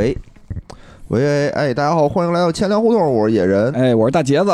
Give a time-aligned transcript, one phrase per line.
[0.00, 0.16] 喂，
[1.08, 3.70] 喂，哎，大家好，欢迎来到千聊胡同，我是野人。
[3.74, 4.50] 哎，我是大杰子。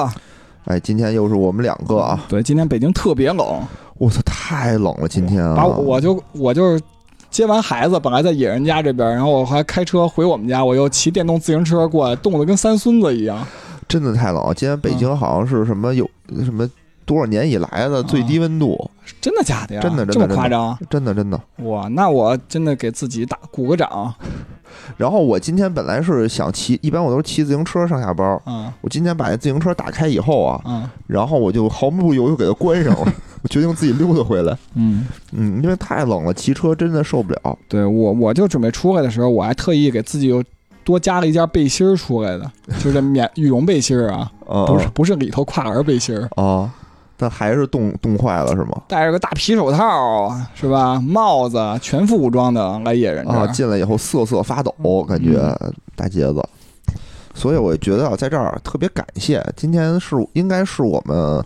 [0.64, 2.20] 哎，今天又是我们两个啊。
[2.28, 3.62] 对，今天北京特别冷，
[3.96, 5.54] 我操，太冷了，今天啊。
[5.54, 6.82] 把我就我就是
[7.30, 13.46] 接完孩子，本来在野人家这边，然后我还开车回我们家，我又骑电动自行车过来，冻得跟三孙子一样。
[13.86, 16.10] 真的太冷了，今天北京好像是什么有
[16.44, 16.68] 什么
[17.04, 18.90] 多少年以来的最低温度，
[19.20, 19.80] 真的假的呀？
[19.80, 20.76] 真的，这么夸张？
[20.90, 21.40] 真的，真的。
[21.58, 24.12] 哇，那我真的给自己打鼓个掌。
[24.96, 28.40] 然后我今天本来是想骑，一般我都是骑自行车上下班。
[28.46, 33.12] 嗯，我今天把那自行车打开以后啊，嗯，然后我就毫不犹豫给它关上了。
[33.42, 34.56] 我决定自己溜达回来。
[34.74, 37.58] 嗯嗯，因为太冷了，骑车真的受不了。
[37.68, 40.42] 对我，我就准备出来的时候，我还特意给自己又
[40.82, 42.50] 多加了一件背心儿出来的，
[42.82, 44.30] 就是免 羽绒背心儿啊，
[44.66, 46.72] 不是不是里头跨栏背心儿啊。
[47.16, 48.82] 但还是冻冻坏了是吗？
[48.88, 51.00] 戴着个大皮手套是吧？
[51.00, 53.46] 帽子，全副武装的来野人啊！
[53.48, 55.34] 进来以后瑟瑟发抖，感觉
[55.94, 56.42] 大杰子。
[57.34, 61.44] 所以我觉得啊，在这儿特别感谢，今天是应该是我们。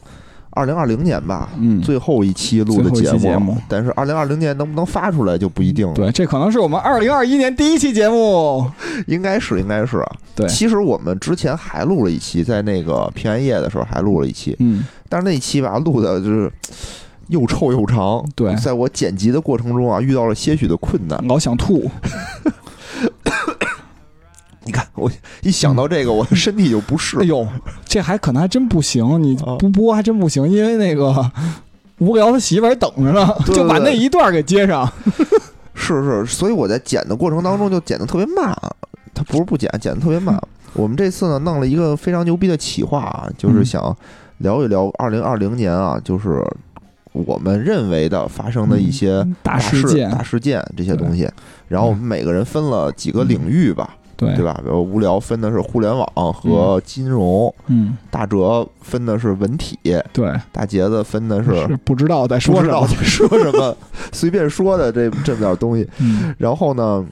[0.53, 5.87] 二零二零年吧，嗯，最后一期录的节目，但是二零二零年能不能发出来就不一定。
[5.87, 5.95] 了。
[5.95, 8.69] 对，这可能是我们二零二一年第一期节目，
[9.07, 10.05] 应该是，应该是。
[10.35, 16.51] 对，其实我们之前还录了一期，在那个平安夜的时候还录了一期，嗯，但是那一期吧录的就是
[17.29, 18.25] 又臭又长。
[18.35, 21.89] 对，在我剪辑的过程中啊，遇到了些许的困难，老想吐。
[24.65, 25.11] 你看，我
[25.43, 27.19] 一想到这个，我的身体就不适。
[27.19, 27.47] 哎呦，
[27.85, 31.31] 这还可能还真不行，你不播还真不行，因为那个
[31.99, 34.91] 无聊他媳妇儿等着呢， 就把那一段给接上。
[35.75, 38.55] 是是，所以我在剪的过程当中就剪的特别慢。
[39.15, 40.39] 他不是不剪，剪的特别慢。
[40.75, 43.97] 我们这次呢，弄了一个非常牛逼的企划啊，就是想
[44.39, 46.45] 聊一聊二零二零年啊，就是
[47.13, 51.29] 我们认为的发生的一些大事件、大事件这些东西。
[51.67, 53.97] 然后我们每个人分了几个领域吧。
[54.21, 54.61] 对对吧？
[54.63, 59.79] 比如无聊分的是互联网和金融，嗯，大哲分的是文体，
[60.13, 63.77] 对，大杰子分的是不知道在说什么，在说什么，
[64.13, 65.89] 随便说的这这么点东西。
[66.39, 67.05] 然后呢，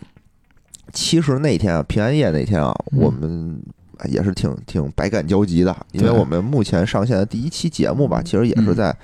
[0.92, 3.60] 其实那天啊，平安夜那天啊，我们
[4.04, 8.94] 也是挺挺百感交集的，因为我们目前上线的第一期节目吧，其实也是在。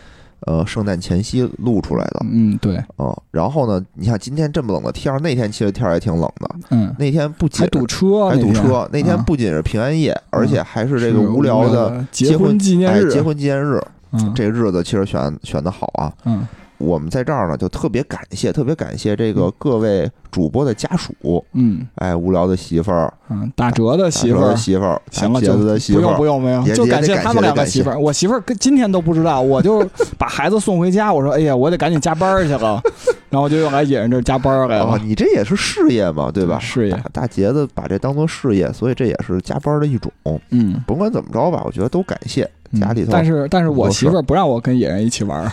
[0.47, 13.81] 呃，圣诞前夕录出来的，嗯，对，嗯，然后呢，你像今天这么冷的天儿，那天其实天儿也挺冷的，嗯，那天不仅堵车，还堵车，那天不仅是平安夜，而且还是这个无聊的结婚纪念日，结婚纪念日，
[14.13, 16.47] 嗯，这日子其实选选的好啊，嗯。
[16.85, 21.45] 我们在这儿呢，就特别感谢，特别感谢这个各位主播的家属。
[21.53, 27.99] 嗯，哎，无聊的媳妇儿，嗯，打折的媳妇儿，媳妇儿，行了，杰子的媳妇儿，不用不用不用，就感谢他们两个媳妇儿。
[27.99, 29.85] 我媳妇儿跟今天都不知道，我就
[30.19, 32.81] 把孩子送回家，我说，哎呀，我得赶紧加班去了，
[33.31, 34.99] 然后就又来野人这加班来了。
[35.03, 36.59] 你这也是事业嘛，对吧？
[36.59, 40.13] 事业，大杰子把这当做事业，所以这也是加班的一种。
[40.51, 42.49] 嗯，甭管怎么着吧，我觉得都感谢
[42.81, 43.11] 家里头。
[43.13, 45.51] 但是，但是我媳妇儿不让我跟野人一起玩。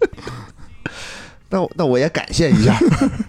[1.50, 2.78] 那那我也感谢一下，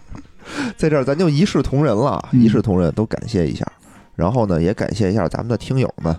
[0.78, 3.66] 在这儿咱就一视同仁了，一视同仁都感谢一下。
[4.16, 6.16] 然后呢，也感谢一下咱们的听友们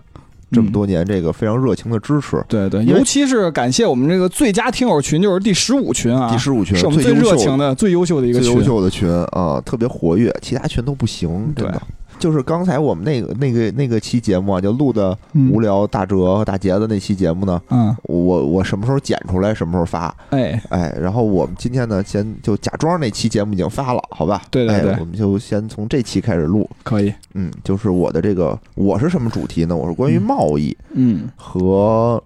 [0.51, 2.43] 这么多年这个非常热情的支持。
[2.49, 11.81] 对对，尤其是感谢我们这个最佳听友群，就是第十五群啊，第十五群是我们最热情的、最优秀的一个最优秀的群啊，特别活跃，其他群都不行，真的。
[12.23, 15.19] 就是刚才我们那个那个那个期节目啊，就录的
[15.51, 24.41] 无聊大哲和大杰子那期节目呢，嗯，我我什么时候剪出来什么时候发，哎哎，然后我们今天呢，先就假装那期节目已经发了，好吧？
[24.53, 29.77] 对对对，我们就先从这期开始录，可以，嗯，就是我的这个我是什么主题呢？
[29.77, 32.23] 我是关于贸易，嗯，和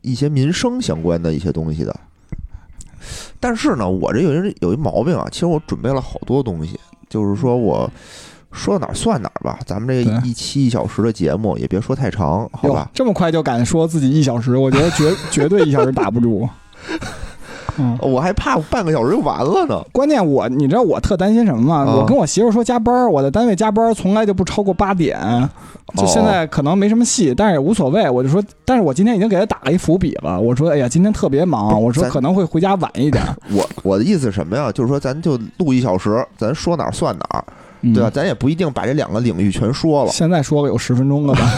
[0.00, 1.94] 一些民生相关的一些东西的。
[3.38, 7.90] 但是呢，我这有人有一毛病啊，其实我准备了好多东西，就是说我。
[8.54, 12.88] 说到哪儿算哪儿吧，咱们这一期一小时的节目也别说太长，好吧？
[12.94, 16.48] 这么快就敢说自己一小时，我觉得绝 绝对一小时打不住。
[17.76, 19.82] 嗯，我还怕半个小时就完了呢。
[19.90, 21.84] 关键我，你知道我特担心什么吗？
[21.84, 25.18] 我跟我媳妇说加班，我在单位加班从来就不超过八点。
[25.96, 28.08] 就现在可能没什么戏，但是也无所谓。
[28.08, 30.40] 我就说，但是我今天已经给他打了一伏笔了。
[30.40, 33.24] 我说，哎呀，今天特别忙，我说可能会回家晚一点。
[33.50, 34.70] 我我的意思是什么呀？
[34.70, 37.44] 就是说，咱就录一小时，咱说哪儿算哪儿。
[37.92, 38.08] 对吧？
[38.08, 40.10] 咱也不一定把这两个领域全说了。
[40.10, 41.52] 现在说了有十分钟了吧？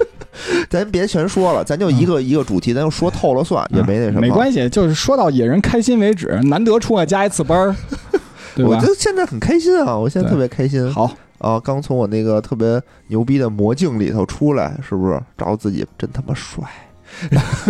[0.70, 4.20] 咱别全说了，咱就一个一个主题，咱就说透了算，也没那什么。
[4.20, 6.28] 没关系，就是说到野人开心为止。
[6.44, 7.76] 难得出来加一次班儿，
[8.64, 9.96] 我觉得现在很开心啊！
[9.96, 10.90] 我现在特别开心。
[10.92, 15.20] 好啊，刚从我那个特别牛逼的魔镜里头出来，是不是？
[15.36, 16.64] 找自己真他妈帅！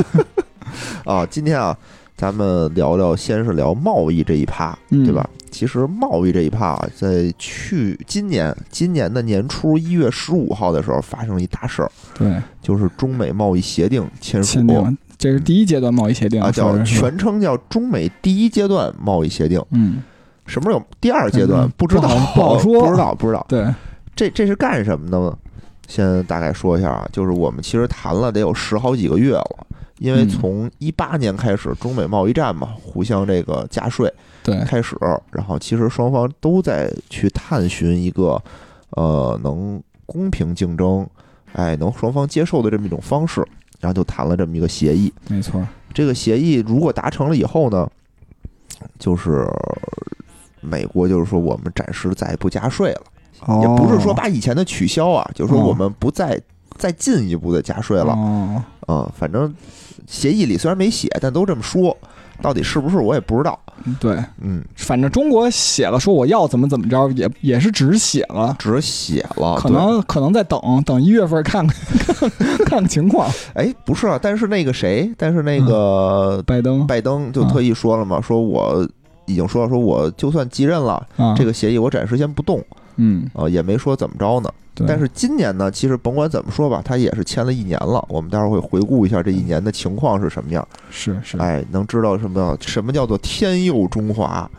[1.05, 1.77] 啊，今天啊。
[2.21, 5.27] 咱们聊聊，先是聊贸易这一趴，对吧？
[5.51, 14.61] 其实贸易这一趴啊，在去今年今年的年初一月十五号的时候，发生了一大事儿，对，就是中美贸易协定签署，
[15.17, 19.59] 这是第一阶段贸易协定啊，叫全称叫中美第一阶段贸易协定。
[19.71, 20.03] 嗯，
[20.45, 21.67] 什么时候有第二阶段？
[21.79, 22.03] 不知道，
[22.35, 23.47] 不好说， 不知道，不知道。
[23.49, 23.67] 对，
[24.15, 25.39] 这这是干什么的呢？
[25.91, 29.67] 先大概说一下啊，就是我们其实谈了得有十好几个月了。
[29.99, 34.11] 因为从一八年开始，中美贸易战嘛，互相这个加税，
[34.43, 34.97] 对，开始，
[35.31, 38.43] 然后其实双方都在去探寻一个，
[38.93, 41.07] 呃，能公平竞争，
[41.53, 43.47] 哎，能双方接受的这么一种方式，
[43.79, 45.13] 然后就谈了这么一个协议。
[45.29, 45.63] 没错，
[45.93, 47.87] 这个协议如果达成了以后呢，
[48.99, 49.47] 就是
[50.63, 53.03] 美国就是说我们暂时再也不加税了，
[53.61, 56.41] 也不是说把以前的取消啊，就是说我们不再
[56.77, 58.15] 再进一步的加税了，
[58.89, 59.53] 嗯，反正。
[60.07, 61.97] 协议里虽然没写，但都这么说，
[62.43, 63.57] 到底是不是我也不知道。
[64.01, 71.77] 对，嗯，反正中国写了说我要怎么怎么着，也也是只写了，只写了，可能可能在等等一月份看看
[72.29, 73.31] 看 看情况。
[73.55, 78.85] 哎，不是啊，但是那个谁，但是那个拜登，拜登就特意说了嘛，说我
[79.27, 82.61] 已经说了，说我就算继任了，这个协议我暂时先不动。
[83.01, 84.53] 嗯，啊，也没说怎么着呢。
[84.87, 88.03] 但是今年呢，其实甭管怎么说吧，他也是签了一年了。
[88.09, 90.67] 我们待会儿会回顾一下这一年的情况是什么样。
[90.91, 94.51] 是是，哎，能知道什么什么叫做天佑中华？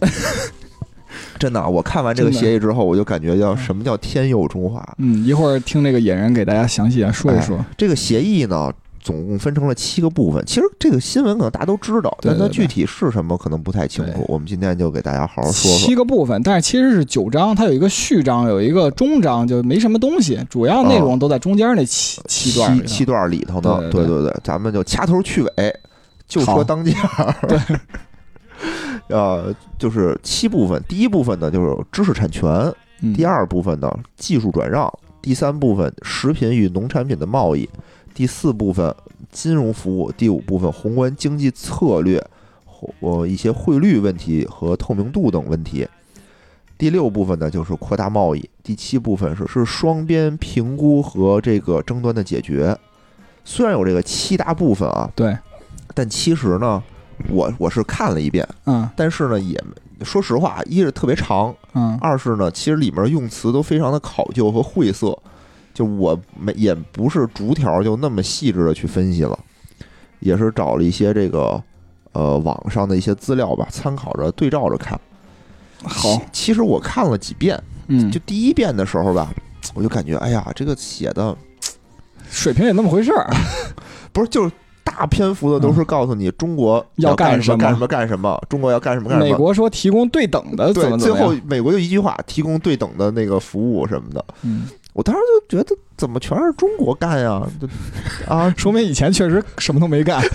[1.38, 4.86] 真的，我看完这个协议之后，我就感觉叫什么叫天佑中华？
[4.98, 8.72] 嗯，一会儿听这个野人给大家详细说一说这个协议呢。
[9.04, 10.42] 总共分成了七个部分。
[10.46, 14.24] 其实这个新闻可能大家都知道，但它具体是什么可能不太清楚。
[14.26, 15.78] 我们今天就给大家好好说说。
[15.78, 23.90] 七个部分，但是其实是九章，它有一个序章，有一个中章，就没什么东西，主要内容都在中间那七七段七段里头呢。
[23.90, 25.74] 对对对，咱们就掐头去尾，
[26.26, 26.92] 就说当家。
[27.46, 27.58] 对，
[29.08, 30.82] 呃，就是七部分。
[30.88, 32.72] 第一部分呢，就是知识产权；
[33.14, 34.88] 第二部分呢，技术转让；
[35.20, 37.68] 第三部分，食品与农产品的贸易。
[38.14, 38.94] 第四部分
[39.32, 42.24] 金融服务，第五部分宏观经济策略，
[42.64, 45.86] 或一些汇率问题和透明度等问题。
[46.78, 48.48] 第六部分呢就是扩大贸易。
[48.62, 52.76] 第七部分是是双边评估和这个争端的解决。
[53.44, 55.36] 虽然有这个七大部分啊，对，
[55.94, 56.82] 但其实呢，
[57.28, 59.60] 我我是看了一遍，嗯，但是呢，也
[60.02, 65.18] 说实话，一是特别长，嗯，二是呢，其实里面用词都非常的考究和晦涩。
[65.74, 69.38] 就我没也不是逐条就那么细致的去分析了，
[70.20, 71.60] 也是找了一些这个
[72.12, 74.98] 呃网上的一些资料吧，参考着对照着看。
[75.82, 79.34] 好，其实我看了几遍，嗯，就第一遍的时候吧，
[79.74, 81.36] 我就感觉哎呀，这个写的
[82.30, 83.28] 水平也那么回事儿，
[84.12, 84.50] 不是就是
[84.82, 89.30] 大篇幅的都是告诉你中国 要干什么干什么干什么，中国要干什么干什么。
[89.30, 94.68] 美国说提供对等的，对，最后美国就一句话，提供对等的那个服务什么的，嗯。
[94.94, 97.42] 我当时就觉得，怎么全是中国干呀？
[98.26, 100.22] 啊，说明以前确实什么都没干。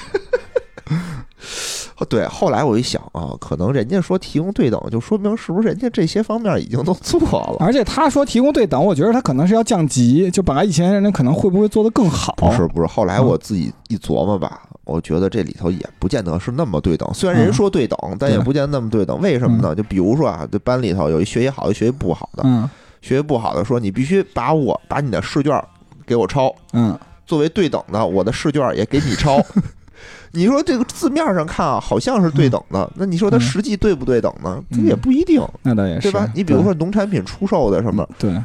[2.07, 7.57] 对，后来我一想啊，可能人家说提供对等，就说明是不是人家这些方面已经都做了？
[7.59, 12.33] 而且他说提供对等，我觉得他可能是要降级，就本来以前人家可能会不会做得更好？
[12.37, 17.09] 不是不是，后来我自己一琢磨吧，我觉得这里头也不见得是那么对等。
[17.13, 19.19] 虽然人说对等，但也不见得那么对等。
[19.21, 19.75] 为什么呢？
[19.75, 22.69] 就比如说啊，这班里头有一学习好的，学习不好的。
[23.01, 23.01] 嗯。
[23.01, 25.63] 学习不好的说：“你必须把我把你的试卷
[26.05, 29.41] 给我抄，嗯，作为对等的，我的试卷也给你抄。
[30.31, 34.61] 你说这个字面上看啊，好像是对等的，那你说它实际对不对等呢？
[34.71, 35.41] 这也不一定。
[35.63, 36.29] 那倒也是，对吧？
[36.35, 38.39] 你比如说农产品出售的什么，对，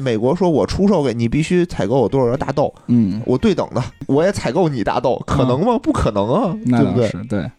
[0.00, 5.78] 美国说我出售给你，必须采购我多少个大豆，嗯，我对等的，我也采购你大豆，可能吗？
[5.82, 7.10] 不可能啊，对不对？
[7.28, 7.50] 对。”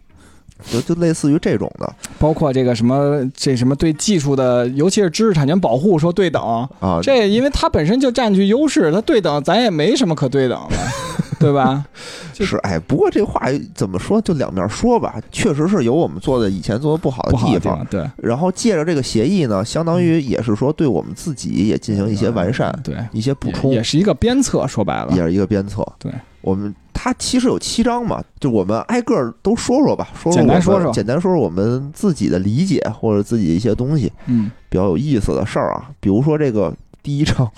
[0.69, 6.41] 就就类似于这种的，包括这个什么这什么对技术的，尤其是知识产权保护说对等
[6.79, 10.77] 啊，这因为它本身就占据优势，它对等咱也没什么可对等的，
[11.39, 11.85] 对吧？
[12.33, 13.41] 就是哎，不过这话
[13.75, 18.03] 怎么说就两面说吧，确实是有我们做的以前做的不好的地方，对。
[18.17, 26.11] 然后借着这个协议呢，相当于也是说对我们自己也进行一些完善，对一些补充，也是一个鞭策，说白了也是一个鞭策，对。
[26.41, 35.89] 我们它其实有七章嘛，就我们挨个都说说吧，说简单说说，简单说说我们自己的理解或者自己一些东西，嗯，比较有意思的事儿啊。
[35.99, 37.49] 比如说这个第一章，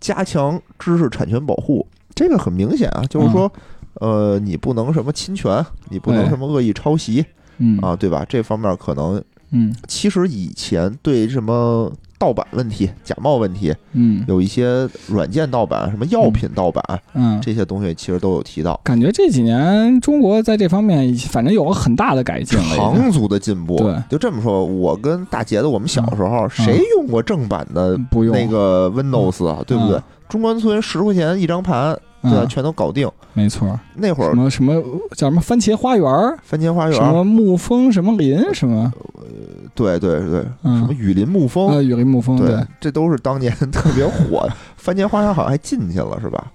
[0.00, 3.50] 加强知识产权保护，这个很明显啊，就是说，
[3.94, 7.24] 呃，你不能什么侵权，你不能什么恶意抄袭，
[7.58, 7.78] 嗯。
[7.78, 8.24] 啊，对吧？
[8.28, 16.82] 这方面可能嗯，其实以前对什么盗版问题、假冒问题，嗯，有一些软件盗版、什么药品盗版，
[17.14, 18.78] 嗯，这些东西其实都有提到。
[18.84, 23.76] 感觉这几年中国在这方面反正有个很大的改进，长足的进步。
[23.76, 29.62] 对，就这么说，我跟大杰子，我们小时候谁用过正版的不用那个 Windows 啊？
[29.66, 30.00] 对不对？
[30.28, 31.98] 中关村十块钱一张盘。
[32.22, 33.78] 对，全都搞定，没错。
[33.94, 34.74] 那会儿什么什么
[35.16, 36.04] 叫什么番茄花园？
[36.42, 36.94] 番茄花园？
[36.94, 38.42] 什么沐风什么林？
[38.52, 38.92] 什么？
[39.16, 39.22] 呃，
[39.74, 41.68] 对对对，什么雨林沐风？
[41.68, 44.52] 啊，雨林沐风，对，这都是当年 特别火的。
[44.76, 46.50] 番茄花园好像还进去了，是吧？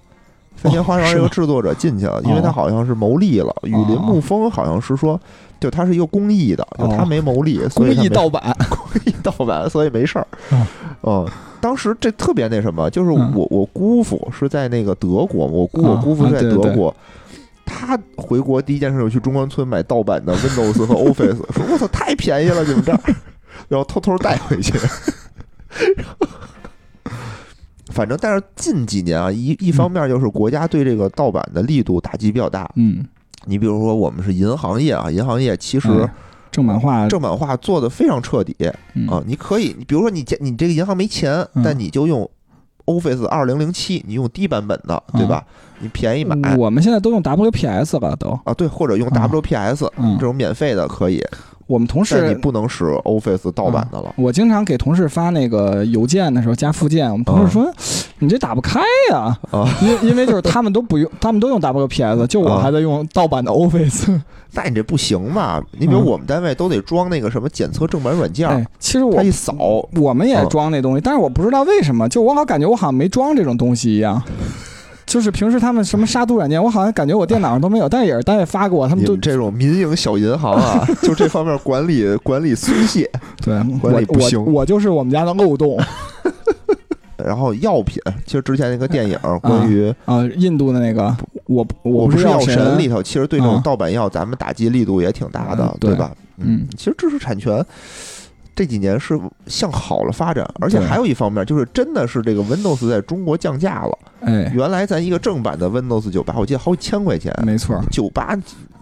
[0.56, 3.54] 番茄花园这个制作者进去了，因为他好像是牟利了。
[3.62, 5.20] 雨林沐风好像是说，
[5.60, 10.26] 就他是一个公益的，就他没牟利，所以公益盗版， 公益盗版，所以没事儿。
[11.02, 11.26] 嗯。
[11.60, 16.94] 当时这特别那什么，就是我我姑父是在那个德国，我姑我姑父在德国，
[17.64, 23.00] 他回国第一件事就去中关村买盗版的 Windows 和 Office，说我操太便宜了你们这儿，
[23.68, 24.74] 然后偷偷带回去。
[27.94, 32.70] 反正但是近几年啊，一一方面就是国家对这个盗版的力度打击比较大。
[32.76, 33.02] 嗯，
[33.46, 35.88] 你比如说我们是银行业啊，银行业其实。
[36.50, 38.54] 正版化，正版化做的非常彻底
[39.08, 39.20] 啊！
[39.26, 42.30] 你可以，你比如说你你这个银行没钱，但你就用
[42.86, 45.44] Office 二零零七，你用低版本的，对吧？
[45.80, 46.56] 你便宜买。
[46.56, 51.20] 我们现在都用 WPS 了，都啊，对，或者用 WPS 这种免费的可以。
[51.66, 54.12] 我们同事你不能使 Office 盗版的了。
[54.16, 57.72] 我经常给同事发那个邮件的时候加附件，我们同事说
[58.18, 58.80] 你这打不开
[59.10, 64.20] 呀，啊因因为就是他们都不用， 他们都用 WPS，就我还在用盗版的 Office。
[64.56, 65.60] 那你这不行嘛？
[65.72, 69.56] 你比如我们单位都得装那个什么检测正版软件，其实我一扫，
[69.96, 74.22] 我们也装那东西，但是我不知道为什么，就我老感觉我好像没装这种东西一样。
[75.14, 83.08] 就是平时他们什么杀毒软件，我好像感觉我电脑上都没有，但也是单位发给我，他们都这种民营小银行啊， 就这方面管理管理松懈，
[83.40, 84.44] 对，管理不行。
[84.44, 85.78] 我就是我们家的漏洞。
[87.24, 91.16] 然后药品，其实之前那个电影关于啊印度的那个，
[91.46, 96.10] 我我不是药神里头，其实对这种盗版药，咱们打击力度也挺大的，对吧？
[96.38, 97.64] 嗯，其实知识产权。
[98.54, 103.98] 这几年是向好了发展，而且还有一方面就是真的是这个 Windows 在中国降价了。
[104.20, 107.34] 哎，原来咱一个正版的 Windows 九八，我记得好几千块钱。
[107.44, 108.36] 没错，九八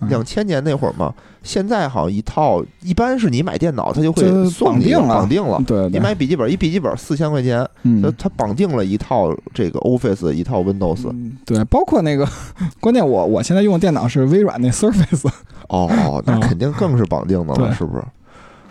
[0.08, 1.12] 两千年那会儿嘛，
[1.42, 4.22] 现在好像一套一般是你买电脑，它就会
[4.60, 5.60] 绑定了，绑定了。
[5.66, 11.12] 对，你买笔记本，一笔记本四千块钱，嗯，它绑定了一套这个 Office 一套 Windows。
[11.44, 12.28] 对，包括那个，
[12.80, 15.28] 关键我我现在用的电脑是微软那 Surface。
[15.68, 18.04] 哦，那肯定更是绑定的了，是不是？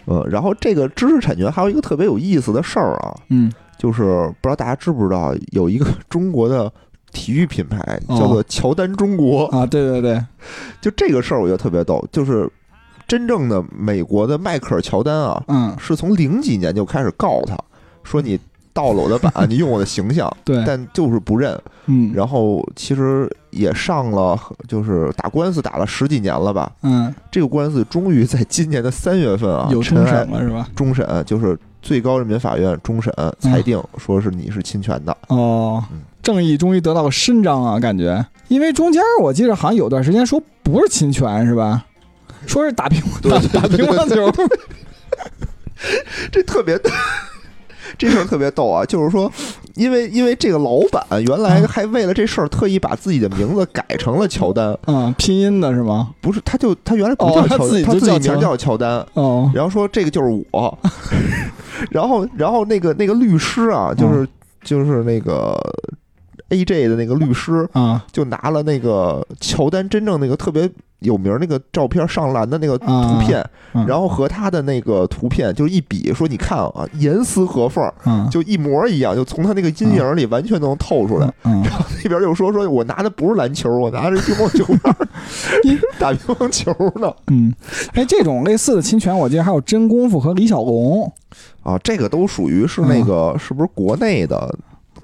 [0.07, 4.01] 嗯，然后这个知识产权还有一个特别有意思的事儿啊，嗯，就是
[4.41, 6.71] 不知道大家知不知道，有一个 中国的
[7.11, 10.23] 体育品牌叫做乔丹中国啊，对对对，
[10.81, 12.49] 就这个事儿我觉得特别逗，就是
[13.07, 17.57] 真正的美国的迈克尔乔丹啊，嗯，是从零几年就开始告他
[18.03, 18.39] 说你。
[18.73, 30.67] 盗了我的版，你用我的形象， 对，但就是不认，嗯，然后其实也上了，就是打官司打了十几年了吧，嗯，这个官司终于在今年的三月份啊，有终审了是吧？
[30.75, 35.83] 终审就是最高人民法院终审裁定，说是你是侵权的，哦，
[36.23, 41.85] 正义终于得到了伸张啊，感觉，因为中间我记得好像有段时间说不是侵权是吧？
[42.47, 44.47] 说是打乒打打乒乓球，
[46.31, 46.79] 这特别。
[47.97, 49.31] 这事儿特别逗啊，就是说，
[49.75, 56.11] 因为因为这个老板原来还为了这事儿特意把自己的名字改成了乔丹，嗯，拼音的是吗？
[56.21, 60.79] 不是，他就他原来不叫乔，他自己他自己名叫乔丹，哦，然后说这个就是我，
[61.91, 64.27] 然后然后那个那个律师啊，就是
[64.63, 65.57] 就是那个
[66.49, 70.69] A J 的那个律师啊，就拿了那个乔丹真正那个特别。
[71.01, 72.87] 有名那个照片上篮的那个图
[73.19, 73.43] 片，
[73.87, 77.83] 然后和他的那个图片就一比，说你看啊，严丝合缝，
[78.29, 81.31] 就一模一样，就从他那个阴影里完全都能透出来。
[81.43, 84.73] 然后那边又说说我拿的不是篮球，我拿的是乒乓球。
[84.81, 84.95] 拍
[85.99, 87.11] 打乒乓球呢。
[87.27, 87.53] 嗯，
[87.93, 91.11] 哎，这种类似的侵权，我记得还有真功夫和李小龙。
[91.63, 94.53] 啊，这个都属于是那个是不是国内的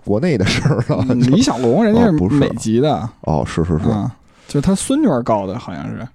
[0.03, 1.03] 国内的事儿了？
[1.15, 3.09] 李小龙人家是美籍的。
[3.21, 3.85] 哦，是是是。
[4.47, 6.07] 就他孙女儿告的，好像是，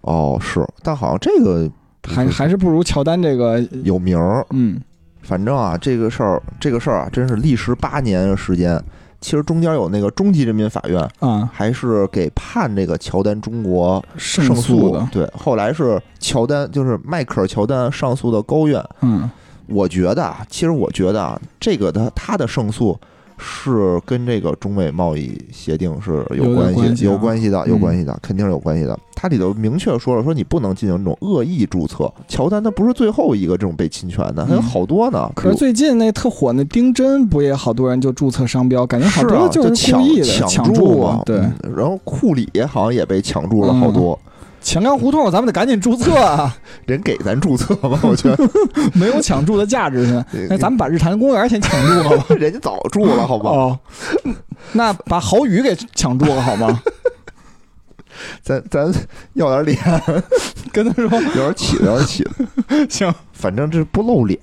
[0.00, 1.70] 哦，是，但好像这个
[2.02, 4.44] 还还是不如乔丹这个有名儿。
[4.50, 4.80] 嗯，
[5.22, 8.82] 反正啊，这个事儿，这个事儿啊，真是历时八年时间。
[9.20, 15.08] 其实中间有那个中级人民法院啊，还是给判这个乔丹中国胜诉的。
[15.12, 18.84] 对，后来是乔丹，就是迈克尔乔丹上诉到高院。
[19.00, 19.30] 嗯，
[19.68, 22.98] 我觉得啊，其实我觉得啊，这个他他的胜诉。
[23.42, 28.96] 是跟这个中美贸易协定是有关系，有关系的，有关系的，肯定是有关系的。
[29.14, 32.10] 它里头明确说了，说你不能进行这种恶意注册。
[32.28, 35.30] 乔丹他不是最后一个这种被侵权的，还有好多呢。
[35.34, 41.20] 可是最近那特火那丁真，不也好多人就注册商标，感觉好多就是故意的抢注嘛。
[41.26, 41.38] 对，
[41.76, 44.18] 然后库里好像也被抢注了好多。
[44.62, 46.56] 钱粮胡同，咱们得赶紧注册啊！
[46.86, 47.98] 人给咱注册吗？
[48.02, 48.48] 我觉得
[48.94, 50.24] 没有抢注的价值。
[50.48, 52.24] 那咱们把日坛公园先抢注了吧？
[52.36, 53.50] 人家早注了，好吧？
[53.50, 53.78] 哦，
[54.72, 56.80] 那把郝宇给抢注了好吗？
[58.42, 58.92] 咱咱
[59.32, 60.02] 要点脸，
[60.70, 62.24] 跟他说有点起，有点起。
[62.88, 64.38] 行，反正这不露脸，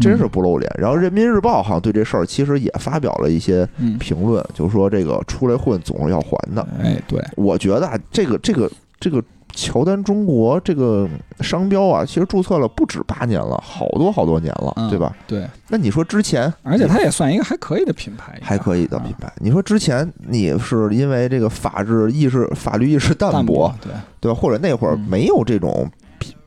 [0.00, 0.70] 真是不露脸。
[0.78, 6.64] 然后人民日报好像对这事儿其实也发表了一些评论，就是说这个出来混总是要还的。
[6.80, 9.22] 哎，对，我觉得这个这个这个。
[9.54, 11.08] 乔丹中国这个
[11.40, 15.16] 商标啊，其实注册了不止八年了，好多好多年了，对吧？
[15.26, 15.46] 对。
[15.68, 19.32] 那你说之前，而且它也算一个还可以的品牌，还可以的品牌。
[19.38, 24.38] 你说之前你是因为这个法治意识、法律意识淡薄，对对吧？
[24.38, 25.88] 或者那会儿没有这种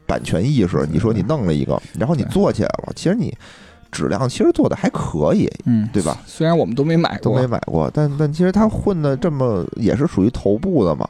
[0.05, 3.33] 版权意识，你说你弄了一个，然后你做起来了，其实你
[3.89, 6.17] 质量其实做的还可以，嗯，对吧？
[6.25, 11.07] 虽然我们都没买过，都没买过，但但其实他混的这么也是属于头部的嘛。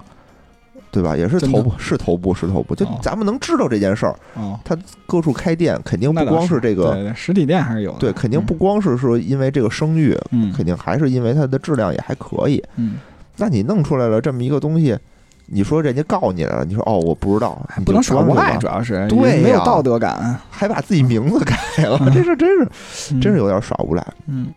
[0.97, 1.15] 对吧？
[1.15, 2.73] 也是头部，是头部，是头部。
[2.73, 4.15] 就咱们能知道这件事儿，
[4.63, 4.75] 他
[5.05, 7.91] 各处开店，肯定不光是这个实体店还是有。
[7.99, 10.17] 对，肯定不光是说因为这个声誉，
[10.55, 12.63] 肯定还是因为它的质量也还可以。
[12.77, 12.95] 嗯，
[13.35, 14.97] 那你弄出来了这么一个东西，
[15.45, 24.03] 你说人家告你了，你说哦，我不知道，不能耍无赖，主要是对没有道德感，还把自己名字改了， 这事真是真是有点耍无赖。
[24.25, 24.47] 嗯，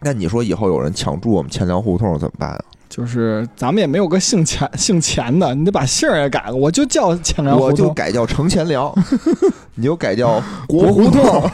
[0.00, 2.60] 那你说以后有人抢注我们钱粮胡同怎么办啊？
[2.90, 6.54] 就是咱们也没有个姓钱姓钱的，你得把姓儿也改了。
[6.54, 8.92] 我就叫钱粮，我就改叫程钱粮，
[9.76, 11.50] 你就改叫国胡同。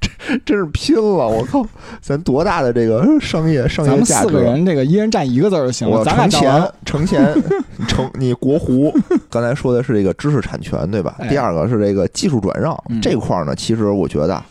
[0.00, 1.28] 这 真是拼了！
[1.28, 1.66] 我靠，
[2.00, 4.26] 咱多大的这个商业商业价值？
[4.26, 5.98] 咱们四个人，这个一人占一个字就行了。
[5.98, 7.34] 我程钱，程钱，
[7.86, 8.94] 程你国胡。
[9.28, 11.16] 刚才说的是这个知识产权，对吧？
[11.28, 14.42] 第二个是这个技术转让这块儿呢，其实我觉得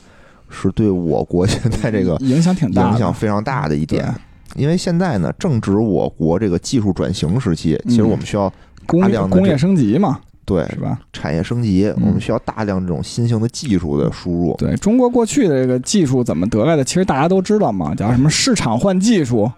[0.49, 4.13] 是对我国现在这个影响挺大，影响非常大的一点。
[4.55, 8.51] 因为现在呢，正值我国这个技术转型时期，其实我们需要
[8.87, 10.99] 大量的工业升级嘛，对，是吧？
[11.11, 14.55] 产业升级，我们需要大量这种新型的技术的输入。
[14.57, 16.83] 对中国过去的这个技术怎么得来的？
[16.83, 19.51] 其实大家都知道嘛，叫什么市场换技术，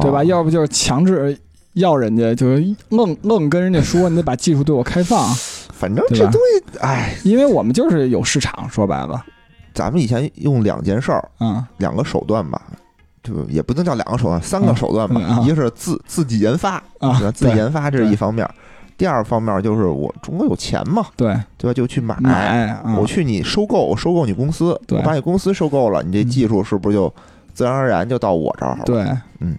[0.00, 0.24] 对吧？
[0.24, 1.38] 要不就是强制
[1.74, 5.28] 要人家，就是愣愣跟人家说，你得把技术对我开放。
[5.72, 9.22] 反正这东西，哎，因为我们就是有市场，说白了，
[9.74, 12.62] 咱们以前用两件事儿，嗯，两个手段吧。
[13.24, 15.40] 就也不能叫两个手段，三个手段吧。
[15.42, 18.48] 一个是自自己研发啊，自己研发这是一方面。
[18.96, 21.74] 第二方面就是我中国有钱嘛，对对吧？
[21.74, 22.80] 就去买，买。
[22.96, 27.12] 我去你收购，我收购你公司，我把你公司收购了，你这技术是不是就
[27.52, 28.84] 自然而然就到我这儿了？
[28.84, 29.02] 对，
[29.40, 29.58] 嗯。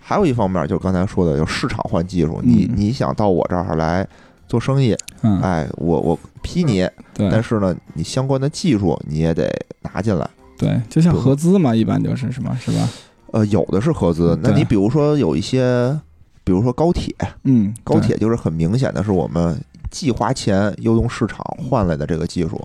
[0.00, 4.04] 还有一方面就是刚才说的，就市场换技术，你你想到我这儿来
[4.48, 4.96] 做生意，
[5.40, 9.48] 哎，我我批你，但是呢，你相关的技术你也得
[9.82, 10.28] 拿进来。
[10.62, 12.88] 对，就像合资嘛，一般就是什么，是吧？
[13.32, 14.38] 呃，有的是合资。
[14.42, 15.98] 那你比如说有一些，
[16.44, 19.58] 比如说高铁，嗯，高铁就是很明显的是我们
[19.90, 22.60] 既花钱又用市场换来的这个技术。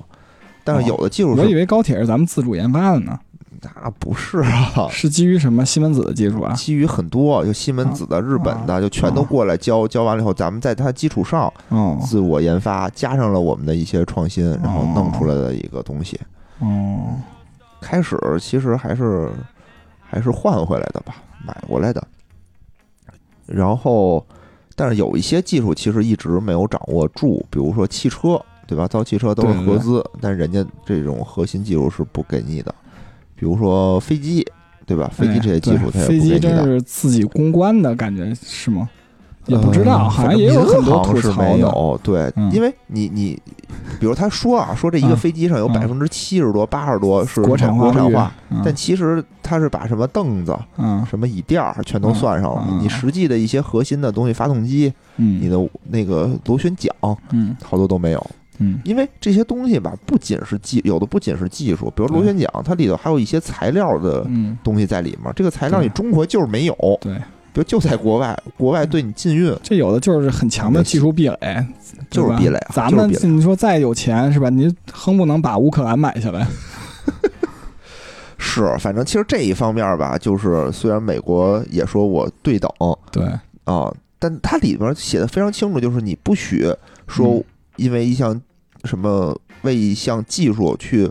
[0.63, 3.17] 但是有的技术，我以为高铁是咱们自主研发的呢。
[3.81, 6.53] 那不是啊， 是基于什么西门子的技术啊？
[6.53, 11.51] 基于很多，就西门子的、日本的，就全都过来教教完了以后，咱们在它基础上
[12.05, 16.19] 自我研发，加上了我们的一些创新，然后弄出来的一个东西。
[16.59, 17.15] 哦。
[17.81, 19.29] 开始其实还是
[19.99, 22.05] 还是换回来的吧，买过来的。
[23.45, 24.25] 然后，
[24.75, 28.87] 但是有一些技术其实一直没有掌握住，比如说汽车，对吧？
[28.87, 32.75] 造汽车都是合资，但人家这种核心技术是不给你的。
[33.35, 34.45] 比如说飞机，
[34.85, 35.09] 对吧？
[35.13, 38.89] 飞机这些技术，它飞机真是自己攻关的感觉是吗？
[39.47, 41.99] 也不知道，好像也有很多吐槽有。
[42.03, 43.41] 对，因为你你，
[43.99, 48.31] 比如他说啊，说这一个飞机上有百分之七十多、八十多是国产化，国产化，
[48.63, 50.57] 但其实他是把什么凳子、
[51.09, 52.79] 什么椅垫儿全都算上了。
[52.81, 55.57] 你实际的一些核心的东西，发动机，你的
[55.89, 56.93] 那个螺旋桨，
[57.31, 58.27] 嗯，好多都没有。
[58.59, 64.27] 嗯，因为这些东西吧，不仅是技，有的不仅是技术，比如螺旋桨，它里头还有一些材料的
[64.63, 65.31] 东西在里面。
[65.35, 66.75] 这个材料你中国就是没有。
[66.99, 67.15] 对。
[67.57, 71.65] 就就在国外，国外对你禁运，这有的就是很强的技术壁垒，
[72.11, 72.59] 就是壁垒。
[72.71, 74.47] 咱们你说再有钱是吧？
[74.49, 76.47] 你哼不能把乌克兰买下来。
[78.37, 82.71] 是，反正其实这一方面吧，就是虽然美国也说我对等，
[83.11, 83.25] 对
[83.63, 86.71] 啊，但它里边写的非常清楚，就是你不许
[87.07, 87.43] 说
[87.77, 88.39] 因为一项
[88.83, 91.09] 什么为一项技术去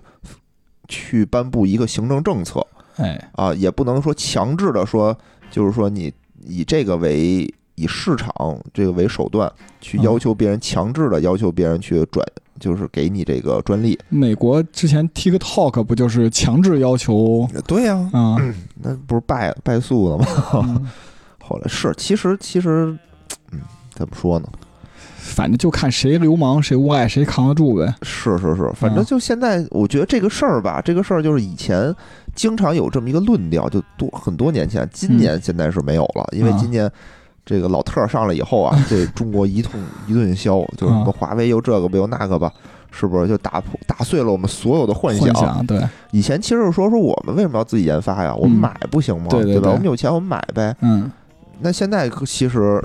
[0.87, 2.65] 去颁布一个行政政策。
[2.99, 5.15] 哎啊，也不能说强制的说，
[5.51, 6.13] 就是说你
[6.47, 8.33] 以这个为以市场
[8.73, 12.27] 这个为手段去要求别人，强制的要求别人去转，
[12.59, 13.99] 就是给你这个专利。
[14.09, 17.47] 美国之前 TikTok 不就是强制要求？
[17.67, 18.37] 对呀，啊，
[18.83, 20.27] 那不是败败诉了吗？
[21.43, 22.97] 后来是，其实其实，
[23.53, 23.61] 嗯，
[23.95, 24.49] 怎么说呢？
[25.19, 27.95] 反正就看谁流氓谁无赖谁扛得住呗。
[28.03, 31.95] 是是是，反正就现在，我觉得这个事儿吧，这个事儿就是以前
[32.37, 36.89] 经常有这么一个论调，就多很多年前，今年现在是没有了，因为今年
[37.45, 42.53] 这个老特上来以后啊， 这中国一通一顿削，就是什么华为又这个吧又那个吧，
[42.93, 45.67] 是不是就打破打碎了我们所有的幻想？
[45.67, 48.33] 对，以前其实是说说我们为什么要自己研发呀？
[48.35, 49.29] 我们买不行吗？
[49.31, 49.71] 对吧？
[49.71, 50.77] 我们有钱我们买呗。
[50.83, 51.11] 嗯，
[51.61, 52.85] 那现在其实。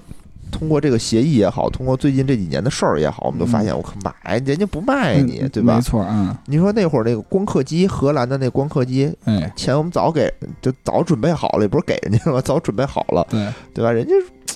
[0.51, 5.75] 通过这个协议也好，通过最近这几年的事儿也好，我们都发现，我靠，买人家不卖你，对吧？
[5.75, 6.35] 没错，嗯。
[6.45, 12.41] 你说那会儿那个光刻机，荷兰的那光刻机，哎，钱我们早给，就早准备好了，也不是给人家了吗？
[12.45, 13.91] 早准备好了，对对吧？
[13.91, 14.13] 人家，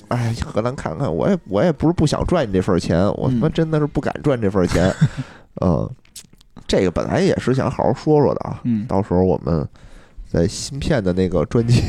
[0.09, 4.93] 哎，荷兰看看，我也我也不是不想赚你这份钱，我他妈真的是不敢赚这份钱，
[5.61, 5.89] 嗯。
[6.67, 9.67] 这个本来也是想好好说说的啊，嗯，到时候我们
[10.27, 11.79] 在芯片的那个专辑。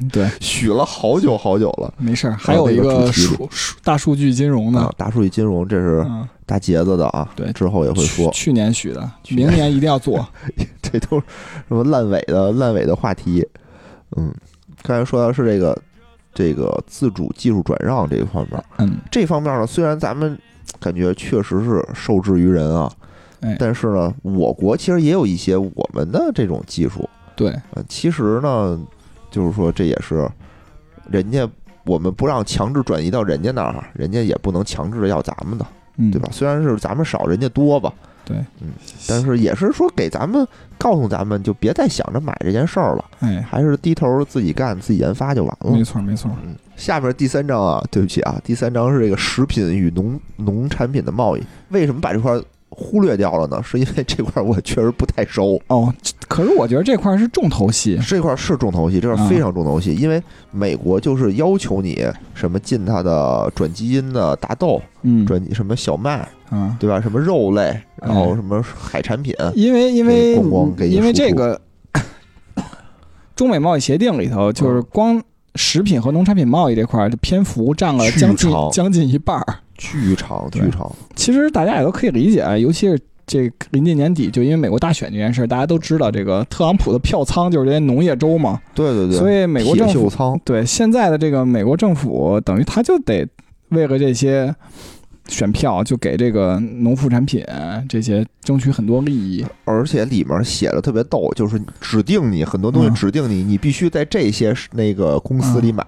[0.12, 2.36] 对，许了好久好久了，没事儿。
[2.36, 6.06] 还有一个数数大数据金融呢，大数据金融这是
[6.46, 7.28] 大杰子的啊。
[7.34, 8.30] 对，之后也会说。
[8.30, 10.24] 去年许的， 明年一定要做。
[10.80, 11.26] 这都是
[11.66, 13.44] 什么烂尾的烂尾的话题？
[14.16, 14.32] 嗯，
[14.82, 15.76] 刚才说的是这个
[16.32, 18.64] 这个自主技术转让这一方面。
[18.76, 20.38] 嗯，这方面呢，虽然咱们
[20.78, 22.88] 感觉确实是受制于人啊，
[23.58, 27.08] 但是呢，我国其实也有一些我们的这种技术。
[27.34, 28.78] 对，呃，其实呢。
[29.30, 30.28] 就是说，这也是
[31.10, 31.48] 人家
[31.84, 35.66] 我们不让强制转移到人家那儿，人家也不能强制要咱们的，
[36.12, 36.28] 对吧？
[36.32, 37.92] 虽然是咱们少，人家多吧，
[38.24, 38.68] 对，嗯，
[39.08, 45.70] 但是也是说给咱们告诉咱们，就别再想着买这件事儿了，哎，还是低头自己干，自己研发就完了。
[45.72, 46.30] 没错，没错。
[46.44, 52.38] 嗯，下面第三章啊，对不起啊，第三章是这个食品与农农产品的贸易，为什么把这块？
[52.70, 55.92] 忽略掉了呢，是因为这块我确实不太熟哦。
[56.28, 59.94] 可是我觉得这块是重头戏，这块是重头戏，这块非常重头戏。
[59.94, 67.00] 因为美国就是要求你什么进它的转基因的大豆，嗯，转什么小麦，嗯，对吧？
[67.00, 69.34] 什么肉类，然后什么海产品。
[69.54, 70.34] 因为因为
[70.88, 71.58] 因为这个
[73.34, 75.20] 中美贸易协定里头，就是光
[75.54, 79.60] 食品和农产品贸易这块的篇幅占了将近将近一半儿。
[79.78, 80.90] 巨长，巨长。
[81.16, 88.60] 其实大家也都可以理解，尤其是这临近年底，就因为美国大选这件事，大家都知道，这个特朗普的票仓就是这些农业州嘛。
[88.74, 89.16] 对对对。
[89.16, 93.26] 所以美国政府对现在的这个美国政府，等于他就得
[93.68, 94.54] 为了这些
[95.28, 97.44] 选票，就给这个农副产品
[97.86, 99.44] 这些争取很多利益。
[99.66, 105.84] 而且里面写的特别逗，就是指定你很多东西，指定你，你必须在这些那个公司里买。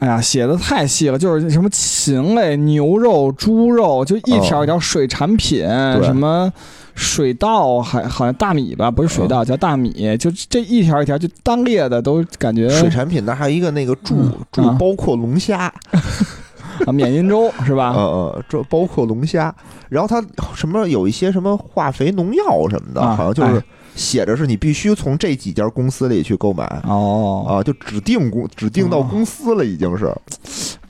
[0.00, 5.60] 哎呀，写的太细了，就是什么禽类、牛肉、猪肉，就一条一条水产品，
[6.02, 6.50] 什么
[6.94, 14.16] 水稻，还好像大米吧，不是水稻，叫大米，就这一条一条就单列的，都感觉水产品那还有一个那个猪
[14.50, 15.72] 猪，包括龙虾。
[16.86, 17.92] 啊，缅因州是吧？
[17.94, 19.54] 呃呃，这包括龙虾，
[19.90, 23.62] 然后它什么有一些什么化肥、农药什么的，好像就是。
[23.94, 30.14] 写着是你必须从这几家公司里去购买哦啊，就指定公指定到公司了，已经是。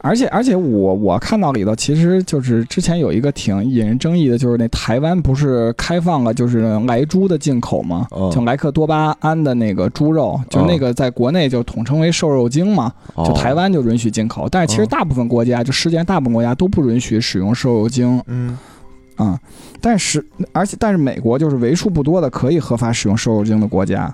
[0.02, 8.06] 而且而且我我看到里头，其实就是之前有一个挺引人争议的，就是那台湾不是开放了就是莱猪的进口吗？
[8.32, 18.22] 就莱克多巴胺的那个猪肉，就那个在国内就统称为瘦肉精嘛，就台湾就允许进口，但是其实大部分国家就世界上大部分国家都不允许使用瘦肉精。
[18.26, 18.56] 嗯。
[19.20, 19.38] 啊，
[19.82, 24.12] 但是而且但是美国就是为数不多的可以合法使用瘦肉精的国家，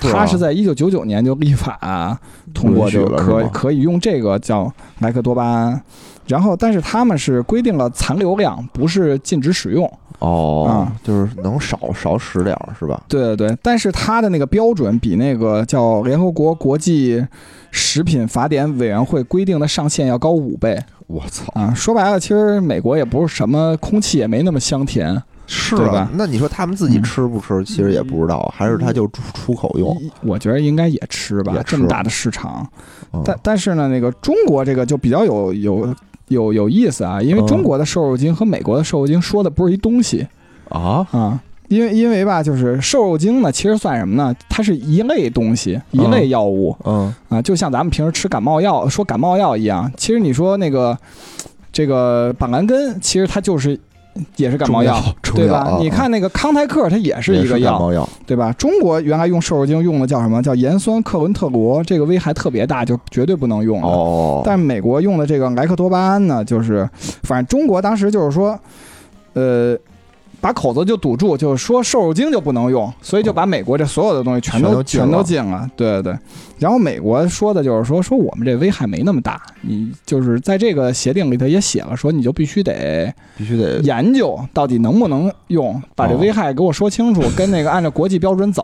[0.00, 2.18] 它是在一九九九年就立法
[2.54, 5.82] 通过就可可以用这个叫莱克多巴胺，
[6.26, 9.86] 然后但是他们是规定了残留量，不是禁止使用
[10.20, 13.02] 哦，啊，就是能少少使点是吧？
[13.06, 17.22] 对对对，但是它的那个标准比那个叫联合国国际
[17.70, 20.82] 食品法典委员会规定的上限要高五倍。
[21.08, 21.74] 我操啊！
[21.74, 26.08] 说白了，其实美国也不是什么空气，也没那么香甜，是吧？
[26.12, 27.64] 那你说他们自己吃不吃？
[27.64, 29.96] 其实也不知道，还是他就出出口用？
[30.22, 32.64] 我觉得应该也吃吧，这么大的市场。
[33.24, 35.94] 但但是呢，那个中国这个就比较有有
[36.28, 40.26] 有有意思啊，因为中国的瘦肉精和美国的瘦肉精说的不是一东西
[40.68, 41.40] 啊啊。
[41.68, 44.34] 因为因为吧，就是瘦肉精呢，其实算什么呢？
[44.48, 46.74] 它是一类东西，一类药物。
[46.84, 49.90] 嗯啊，就像咱们平时吃感冒药，说感冒药一样。
[49.96, 50.96] 其实你说那个
[51.70, 53.78] 这个板蓝根，其实它就是
[54.36, 54.98] 也是感冒药，
[55.34, 55.76] 对吧？
[55.78, 57.92] 你看那个康泰克，它也是一个药，
[58.26, 58.50] 对吧？
[58.54, 60.42] 中国原来用瘦肉精用的叫什么？
[60.42, 64.40] 叫盐酸克伦特罗，这个危害特别大，就绝对不能用哦。
[64.42, 66.88] 但美国用的这个莱克多巴胺呢，就是
[67.24, 68.58] 反正中国当时就是说，
[69.34, 69.76] 呃。
[70.40, 75.68] 把口子就堵住，就是说瘦肉精就不能用，所以就把美国这所有的东西全都全都禁了。
[75.76, 76.18] 对对对，
[76.58, 88.62] 然后美国说的就是说说我们这危害没那么大，你就是在这个协定里头也写了，说你就必须得必须得研究到底能不能用，把这危害给我说清楚，跟那个按照国际标准走。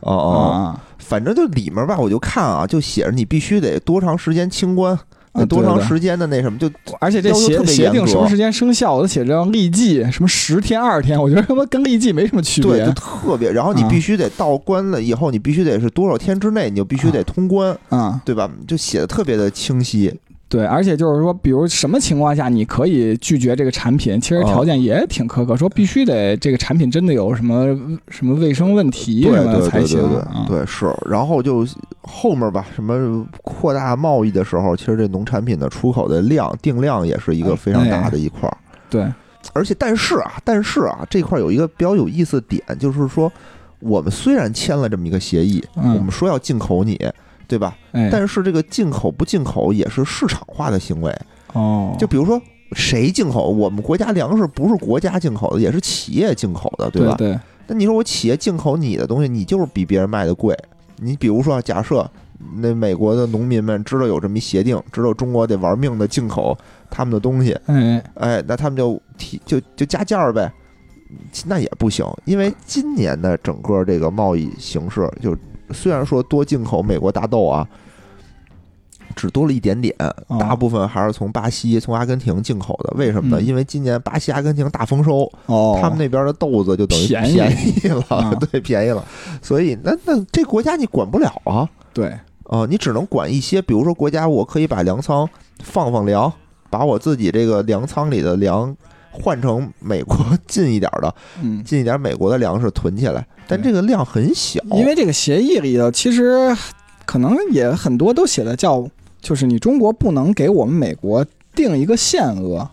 [0.00, 4.98] 哦哦，反正就里面吧，我就看啊，就写着你必须得多长时间清关。
[5.32, 6.58] 那多长时间的那什么？
[6.58, 8.94] 就而且这协协定什么时间生效？
[8.94, 12.72] 我都写着立即什么十天、二十天，我觉得他妈跟立即没什么区别。
[12.72, 13.50] 对，就特别。
[13.52, 18.50] 然后你必须得到关了以后，你必须得是多少天之内，你就必须得通关，嗯，对吧？
[18.66, 20.12] 就写的特别的清晰。
[20.50, 24.20] 对，而且就是说，比如什么情况下你可以拒绝这个产品？
[24.20, 27.66] 其实条件也挺苛刻，说必须得这个产品真的有什么
[28.08, 30.00] 什么卫生问题什么才行。
[30.00, 30.92] 对对对对，是。
[31.08, 31.64] 然后就
[32.02, 38.56] 后面吧，什么扩大贸易的时候，其实这农产品的出口的量定量也是一个非常大的一块儿。
[38.90, 39.06] 对，
[39.52, 43.30] 而且但是啊，但是啊，这块有一个比较有意思的点，就是说，
[43.78, 47.00] 我们虽然签了这么一个协议，我们说要进口你。
[47.50, 47.76] 对吧？
[48.12, 51.12] 但是这个进口不进口也是市场化的行为
[51.52, 51.96] 哦。
[51.98, 52.40] 就比如说
[52.74, 57.16] 谁进口，我们国家粮食不是国家进口的，也是企业进口的，对吧？
[57.18, 57.36] 对。
[57.66, 60.56] 那你说我企业进口你的东西，你就是比别人卖的贵。
[60.98, 62.08] 你比如说，假设
[62.58, 66.56] 那美国的农民们知道有这么一协定，知道中国得玩命的进口
[66.88, 70.52] 他们的东西，哎哎，那他们就提就就加价呗。
[71.44, 75.36] 那也不行，因为今年的整个这个贸易形势就。
[75.72, 77.66] 虽然说多进口美国大豆啊，
[79.16, 79.94] 只多了一点点，
[80.38, 82.94] 大部分还是从巴西、从阿根廷进口的。
[82.96, 83.42] 为什么呢？
[83.42, 85.30] 因为今年巴西、阿根廷大丰收，
[85.80, 89.04] 他们那边的豆子就等于便宜了， 对，便宜了。
[89.42, 95.28] 所以那那这国家你管不了啊，对，啊，你只能管一些，比如说国家，我可以把粮仓
[95.62, 96.32] 放放粮，
[96.70, 98.76] 把我自己这个粮仓里的粮。
[99.10, 104.60] 换成美国近一点的，嗯，近一点美国的粮食囤起来，但这个量很小。
[104.72, 106.56] 因为这个协议里头，其实
[107.04, 108.86] 可能也很多都写的叫，
[109.20, 112.68] 就是你中国不能给我们美国定一个限额，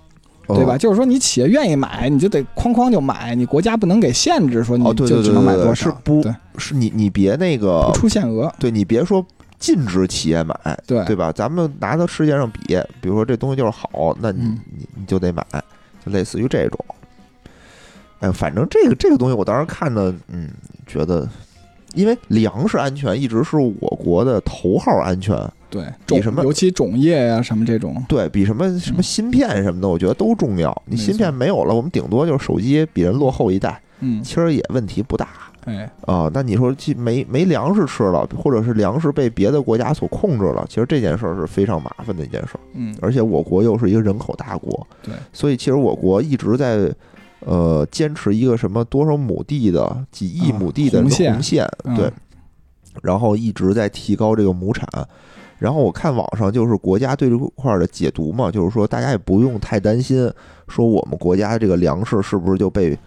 [0.47, 0.77] 对吧？
[0.77, 5.73] 就是说你企业愿意买，你就得哐哐就买，你国家不能给限制，说你就只能买多少。
[5.73, 6.23] 是不？
[6.57, 9.25] 是你你别那个不出限额，对你别说
[9.59, 11.31] 禁止企业买，对对吧？
[11.31, 14.43] 咱们拿到世界上比，比如说这东西就是好，那你
[14.77, 15.43] 你你就得买。
[16.11, 16.85] 类似于这种，
[18.19, 20.49] 哎，反正这个这个东西，我当时看的，嗯，
[20.85, 21.27] 觉得，
[21.93, 25.35] 因为粮食安全一直是我国的头号安全，
[25.69, 30.75] 对，比什么，尤其种业呀什么这种，对比什么什么芯片什么的，我觉得都重要。
[30.85, 35.27] 你芯片没有了，我们顶多就是手机比人落后一代，嗯，其实也问题不大。
[35.67, 42.59] 哎啊，那你说没没粮食吃了，或者是粮食被别的国家所控制了，其实这件事儿是非常麻烦的一件事儿。
[42.73, 46.89] 嗯，而且我国又是一个人口大国，对，所以其实我国一直在
[47.41, 51.09] 呃坚持一个什么多少亩地的几亿亩地的红
[51.43, 52.09] 线，对，
[53.01, 54.87] 然后一直在提高这个亩产。
[55.59, 60.31] 然后我看网上就是国家对这块儿的解读嘛，就是说大家也不用太担心，
[60.69, 62.97] 说我们国家这个粮食是不是就被。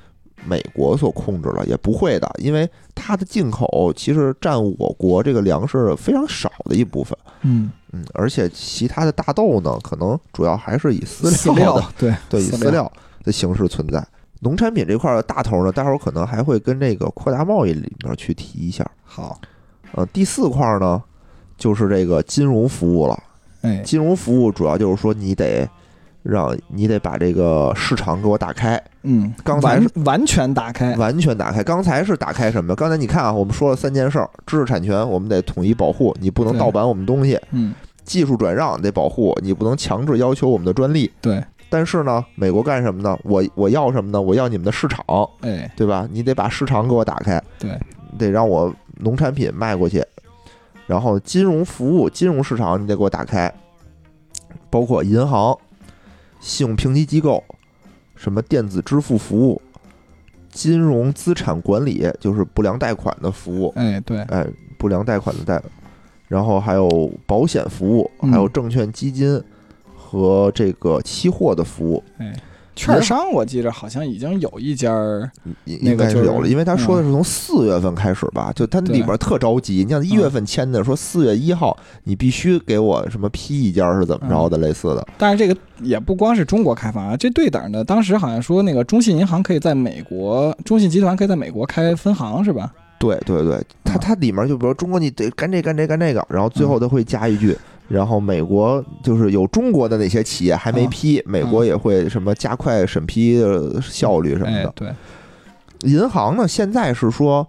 [0.47, 7.17] 美国所控制了也不会的，因为它的进口其实占我国这个粮食非常少的一部分。
[7.43, 12.91] 嗯嗯，而且其他的大豆呢，可能主要还是以饲料的，对对，以饲料
[13.23, 14.07] 的形式存在。
[14.41, 18.89] 农产品这块的大头呢，待会儿可能还会跟这个扩大贸易里面去提一下。
[19.05, 19.39] 好，
[19.93, 21.03] 呃，第四块呢，
[21.59, 23.23] 就是这个金融服务了。
[23.63, 25.69] 哎，金融服务主要就是说你得。
[26.23, 31.63] 让你得把这个市场给我打开，嗯，刚才是完全打开，完全打开。
[31.65, 32.75] 刚才是打开什么？
[32.75, 41.11] 刚才你看啊，我们说了三件事儿：知识产权我们得统一保护，你不能盗版我们东西；嗯，技术转让得保护，你不能强制要求我们的专利。
[41.21, 41.43] 对。
[41.71, 43.17] 但是呢，美国干什么呢？
[43.23, 44.21] 我我要什么呢？
[44.21, 45.05] 我要你们的市场，
[45.41, 46.07] 哎，对吧？
[46.13, 47.79] 你得把市场给我打开，对，
[48.19, 50.05] 得让我农产品卖过去。
[50.87, 53.51] 然后金融服务、金融市场你得给我打开，
[54.69, 55.57] 包括银行。
[56.41, 57.45] 信用评级机构，
[58.17, 59.61] 什么电子支付服务、
[60.51, 63.73] 金融资产管理，就是不良贷款的服务。
[63.77, 64.47] 哎，对，哎，
[64.79, 65.63] 不良贷款的贷，
[66.27, 69.41] 然后还有保险服务，还有证券基金
[69.95, 72.03] 和这个期货的服务。
[72.19, 72.35] 哎，
[72.77, 75.31] 券商我记着好像已经有一家儿，
[75.65, 79.85] 应该是有了，因为他说的是从四月份开始吧，就他里边特着急。
[79.85, 85.07] 你像一月份签的，说四月一号你必须给我什么批一家是怎么着的，类似的。
[85.19, 92.73] 但是这个也不光是中国开放啊，这对等的，当时好像说那个中信银行可以在美国，中信集团可以在美国开分行是吧？
[92.99, 97.57] 对对对，它它里面就比如中国你得干这干这干这个，然后最后都会加一句。
[97.91, 104.73] 然后美国就是有中国的那些企业还没批，美国也会什么加快审批的效率什么的。
[104.77, 104.95] 对，
[105.81, 107.45] 银行呢现在是说，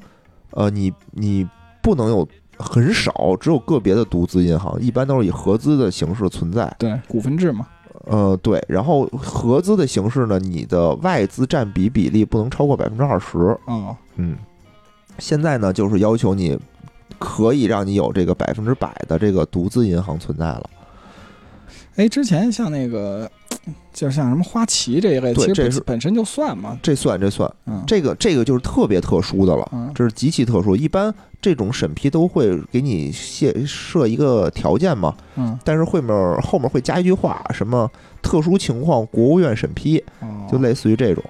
[0.49, 1.47] 呃，你你
[1.83, 2.27] 不能有
[2.57, 6.75] 很少，只有个别的独资银行，一般都是以合资的形式存在。
[6.79, 7.67] 对，股份制嘛。
[8.05, 8.59] 呃，对。
[8.67, 13.37] 然后合资的形式呢，你的外资占比比例不能超过百分之二十。
[13.67, 14.35] 哦，嗯。
[15.19, 16.57] 现在呢，就是要求你。
[17.19, 20.69] 可以让你有这个百分之百的这个独资银行存在了。
[21.97, 23.29] 哎，之前像那个，
[23.93, 27.51] 就像什么花旗这一类，其实本身就算嘛，这算这算，
[27.85, 30.73] 这个这个就是特别特殊的了，这是极其特殊。
[30.73, 40.01] 一般这种审批都会给你设设一个条件嘛，嗯，但是后面后面会加一句话，什么特殊情况国务院审批，
[40.49, 41.21] 就类似于这种。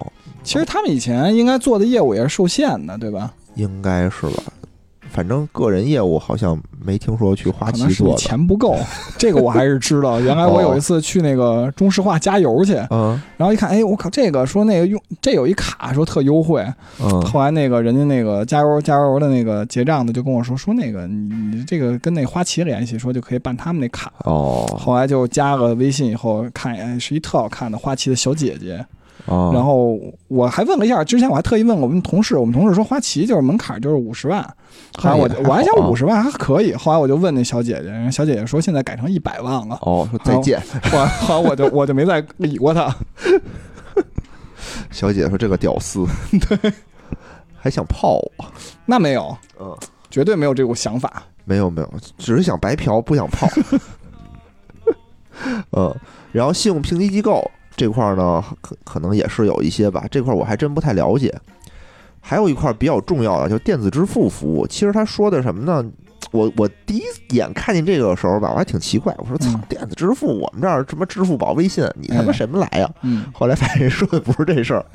[0.44, 3.34] 其实他们以前应该做的业务也是受限的，对吧？
[3.56, 4.44] 应该是吧。
[5.12, 8.78] 反正个人业务好像没听说去花旗做，钱不够，
[9.20, 10.22] 这个我还是知道。
[10.22, 16.66] 原来我有一次去那个中石化加油去，嗯，然后一看，哎，我靠，这个说那个用这有一卡说特优惠，
[17.02, 24.14] 嗯，后来那个人家那个加油加油的那个结账的就跟我说说那个你你这个跟那花旗联系，说就可以办他们那卡。
[24.20, 28.86] 哦，后来就加了微信以后看，哎，是一特好看的花旗的小姐姐。
[29.28, 34.44] 然后我还问了一下，之前我还特意问我们同事，我们同事说花旗就是门槛就是五十万，
[34.98, 39.78] 后来我我还想五十万还可以，后来我就问那小姐姐，小姐姐说现在改成一百万了。
[39.82, 40.60] 哦，说再见。
[40.92, 42.94] 后来后来我就我就没再理过她。
[44.90, 46.74] 小姐姐说这个屌丝，对，
[47.56, 48.46] 还想泡我？
[48.86, 49.78] 那没有，嗯，
[50.10, 51.24] 绝对没有这种想法。
[51.46, 53.48] 没有没有，只是想白嫖，不想泡。
[55.72, 55.96] 嗯，
[56.32, 57.50] 然后信用评级机构。
[57.82, 61.36] 这块呢，可可能也是有一些吧，这块我还真不太了解。
[62.20, 64.68] 还有一块比较重要的，就是电子支付服务。
[64.68, 65.84] 其实他说的什么呢？
[66.30, 72.88] 我我第一眼看见这个时候吧，我还挺奇怪，我说操，电子支付，我们这儿什么支付宝、微信，你他妈什么来呀？
[73.34, 74.86] 后来发现人说的不是这事儿，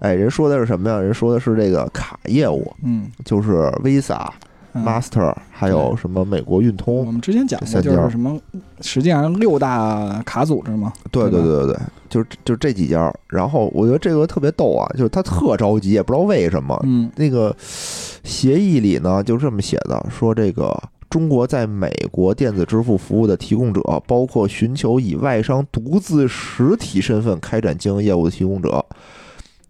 [0.00, 0.98] 哎，人说的是什么呀？
[0.98, 4.28] 人说的是这个卡业务，嗯，就是 Visa。
[4.74, 7.04] Master 还有什么美国运通？
[7.06, 8.38] 我们之前讲过，就是什么，
[8.80, 10.92] 实际上六大卡组织嘛。
[11.10, 11.76] 对对对对对，
[12.08, 13.12] 就是就这几家。
[13.28, 16.78] 然后我觉得这个特别逗啊，就是他特着急，也不知道为什么。
[16.84, 20.74] 嗯，那个协议里呢就这么写的，说这个
[21.10, 28.84] 中国在美国电子支付服务的提供者，包括寻求以外商独自实体身份开展经营业务的提供者。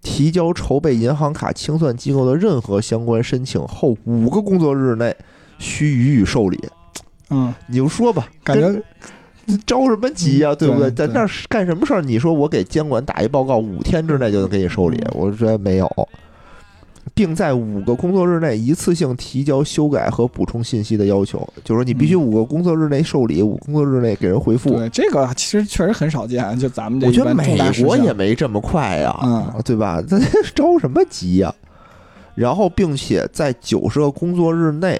[0.02, 5.16] 提交筹备银行卡清算机构的任何相关申请后五个工作日内，
[5.58, 6.58] 需予以受理。
[7.30, 8.70] 嗯，你就说吧，感觉
[9.64, 10.54] 着什么急呀？
[10.54, 10.90] 对不对？
[10.90, 12.02] 在那儿干什么事儿？
[12.02, 15.02] 你说我给监管打一报告，五天之内就能给你受理？
[15.12, 15.88] 我觉得没有。
[17.14, 24.70] 并在五个工作日内一次性提交修改和补充信息的要求，就是说你必须五个工作日内受理，五工作日内给人回复。
[24.70, 26.58] 对，这个其实确实很少见。
[26.58, 30.00] 就咱们这，我觉得美国也没这么快呀，嗯，对吧？
[30.00, 30.18] 这
[30.54, 31.54] 着什么急呀？
[32.34, 34.98] 然后，并且在九十个工作日内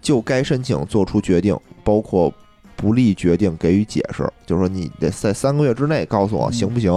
[0.00, 2.32] 就该申请做出决定，包括
[2.76, 6.92] 不利决定给予解释，就是说你得在三个月之内告诉我行不行？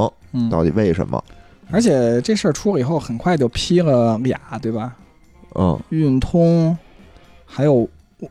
[0.51, 1.23] 到底为什么？
[1.71, 4.95] 而且这事儿出了以后，很快就批了俩，对吧？
[5.55, 6.77] 嗯，运通，
[7.45, 7.87] 还有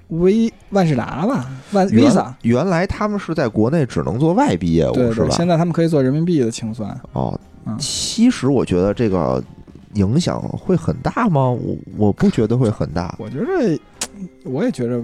[0.09, 2.33] 微万事达吧，万 Visa。
[2.43, 5.31] 原来他们是在国内只能做外币业务，是吧？
[5.31, 6.99] 现在他们可以做人民币的清算。
[7.13, 7.39] 哦，
[7.79, 9.43] 其实我觉得这个
[9.95, 11.51] 影响会很大吗？
[11.51, 13.15] 我我不觉得会很大。
[13.19, 13.81] 我觉得，
[14.45, 15.03] 我也觉得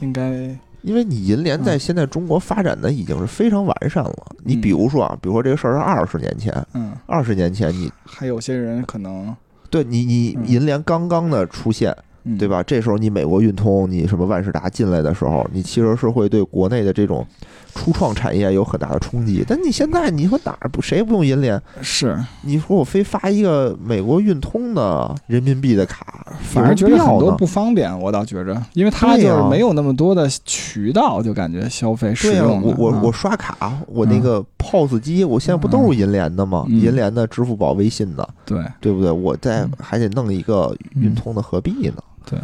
[0.00, 0.56] 应该。
[0.84, 4.26] 因为你银联在现在中国发展的已经是非常完善了。
[4.44, 9.34] 你比如说啊，比如说这个事儿是二十年前，嗯，二十年前你还有些人可能
[9.70, 11.96] 对你，你银联刚刚的出现。
[12.38, 12.62] 对吧？
[12.62, 17.26] 这时候你美国运通，你什么万事达进来的时候，你其实是会对国内的这种
[17.74, 19.44] 初创产业有很大的冲击。
[19.46, 21.60] 但你现在你说哪儿不谁不用银联？
[21.82, 27.96] 是你说我非发一个美国运通的人民币的卡，反而觉得很多不方便。
[28.00, 32.62] 我倒觉着，因为它就是没有那么多的渠道，就感觉消费使用。
[32.62, 36.64] 我我我刷卡，我那个 POS 机，我现在不都是银联的吗？
[36.68, 39.10] 银联的、支付宝、微信的，对对不对？
[39.10, 42.02] 我再还得弄一个运通的合币呢。
[42.24, 42.38] 对，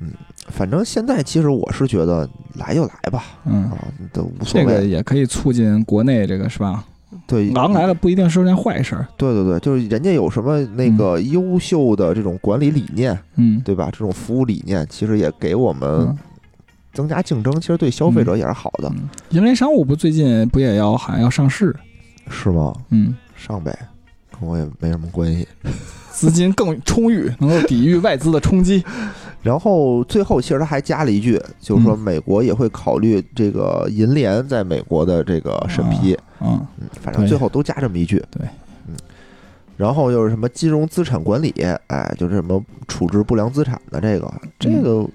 [0.00, 0.12] 嗯，
[0.48, 3.78] 反正现在其实我是觉得来就来吧，嗯啊，
[4.12, 4.66] 都无所谓。
[4.66, 6.84] 这个也可以促进国内这个是吧？
[7.26, 8.94] 对，狼来了不一定是件坏事。
[9.16, 13.88] 对对对，就是人家有什么那个优秀的这种管理理念，嗯，对吧？
[13.90, 16.14] 这种服务理念，其实也给我们
[16.92, 18.92] 增加竞争，其实对消费者也是好的。
[19.30, 21.74] 银联商务不最近不也要好像要上市？
[22.30, 22.74] 是吗？
[22.90, 23.74] 嗯，上呗，
[24.38, 25.46] 跟我也没什么关系。
[26.10, 28.84] 资金更充裕，能够抵御外资的冲击。
[29.40, 36.12] 然后最后，其实他还加了一句，就是说美国也会考虑这个银联在美国的这个审批。
[36.40, 38.16] 嗯嗯，反正最后都加这么一句。
[38.32, 38.44] 对，
[38.88, 38.96] 嗯。
[39.76, 41.54] 然后又是什么金融资产管理？
[41.86, 45.08] 哎，就是什么处置不良资产的这个，这个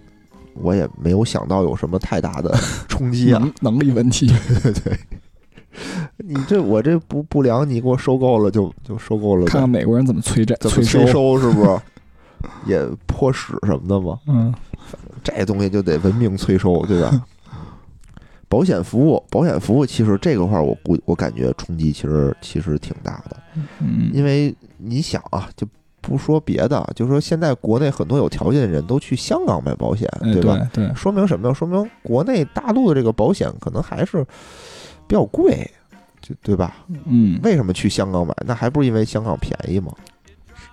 [0.53, 2.57] 我也没有想到有什么太大的
[2.87, 4.27] 冲击啊，能力问题。
[4.27, 4.97] 对对对。
[6.17, 9.45] 你这我这不不良，你给我收购了就就收购了。
[9.45, 11.79] 看看美国人怎么催债，怎么催收是不是？
[12.67, 14.19] 也泼屎什么的吗？
[14.27, 14.53] 嗯，
[15.23, 17.25] 这东西就得文明催收，对吧？
[18.49, 23.37] 保险服务，保险服务其实这个话，我估我感觉冲击其实其实挺大的。
[23.79, 25.65] 嗯，因为你想啊，就
[26.01, 30.59] 不说别的，就说现在国内很多有条件的人都去香港买保险，对吧？
[30.73, 31.53] 对，说明什么呀？
[31.53, 34.23] 说明国内大陆的这个保险可能还是
[35.07, 35.69] 比较贵，
[36.21, 36.75] 就对吧？
[37.05, 38.33] 嗯，为什么去香港买？
[38.45, 39.91] 那还不是因为香港便宜吗？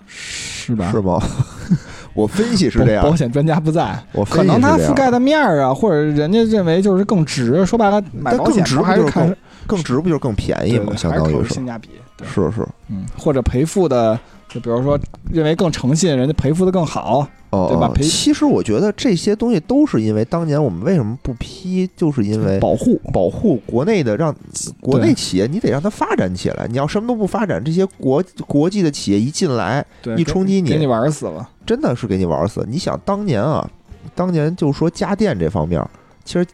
[0.06, 0.90] 是吧？
[0.90, 1.20] 是吗？
[2.14, 7.64] 我分析是这样，保险专家不在，我可能他覆盖的面儿啊，或者人家认为就是更值。
[7.64, 9.34] 说白了，买保险值还是看
[9.66, 10.94] 更值，不就是更便宜吗？
[10.96, 11.88] 相当于是性价比，
[12.24, 14.18] 是是，嗯，或者赔付的，
[14.50, 14.98] 就比如说
[15.30, 17.26] 认为更诚信，人家赔付的更好。
[17.50, 17.92] 哦，对吧？
[18.00, 24.32] 其实我觉得这些东西都是因为当年我们为什么不批，就是因为保护保护国内的，让
[24.80, 26.68] 国内企业你得让它发展起来。
[26.68, 29.84] 你要什么都不发展，这些国国际的企业一进来，
[30.16, 32.64] 一冲击你，给你玩死了，真的是给你玩死。
[32.68, 33.68] 你想当年啊，
[34.14, 35.84] 当年就说家电这方面，
[36.24, 36.46] 其实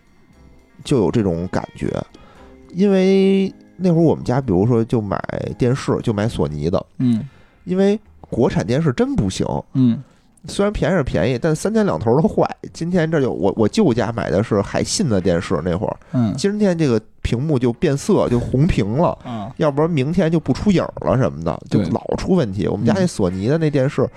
[0.82, 1.92] 就有这种感觉，
[2.72, 5.22] 因为那会儿我们家，比如说就买
[5.59, 7.28] 电视，就买索尼的，嗯，
[7.66, 8.00] 因为
[8.30, 10.02] 国产电视真不行，嗯。
[10.48, 12.48] 虽然便宜是便宜，但三天两头的坏。
[12.72, 22.68] 今天这就我我舅家买的是海信的电视，那会儿，嗯，今天这个屏幕就变色，就红屏了，嗯，要不然明天就不出影了什么的，就老出问题。
[22.68, 24.08] 我们家那索尼的那电视。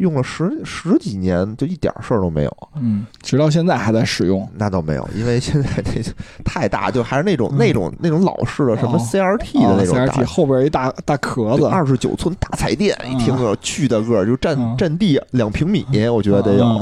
[0.00, 2.56] 用了十十几年，就一点事儿都没有。
[2.76, 4.48] 嗯，直到现在还在使用。
[4.56, 6.02] 那倒没有，因为现在这
[6.42, 16.80] 太大，就还是那种那种那种老式的什么 CRT 的那种 CRT，后边一大大壳子，二十九寸大彩电，一听着巨大个儿，就占占地两平米，我觉得得有。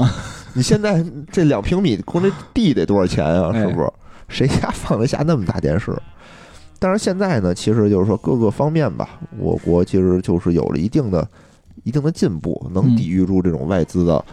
[0.53, 3.51] 你现在这两平米，光这地得多少钱啊？
[3.53, 3.91] 是不是？
[4.29, 5.93] 谁家放得下那么大电视？
[6.79, 11.27] 但是现在呢，其实就是说各个方面吧，我国其实就是有了一定的。
[11.83, 14.23] 一定的进步，能抵御住这种外资的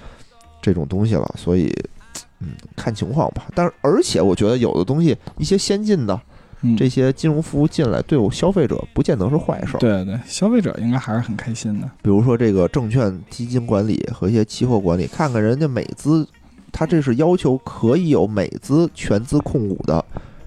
[0.60, 1.72] 这种东西了，所以，
[2.40, 3.46] 嗯，看情况吧。
[3.54, 6.20] 但是，而且我觉得有的东西，一些先进的
[6.76, 9.76] 这些金融服务进来，对我消费者不见得是坏事。
[9.78, 11.90] 对对，消费者应该还是很开心的。
[12.02, 16.26] 比如说这个证券基金管理和一些期货管理，看看人家美资，
[16.72, 20.04] 他这是要求可以有美资全资控股的。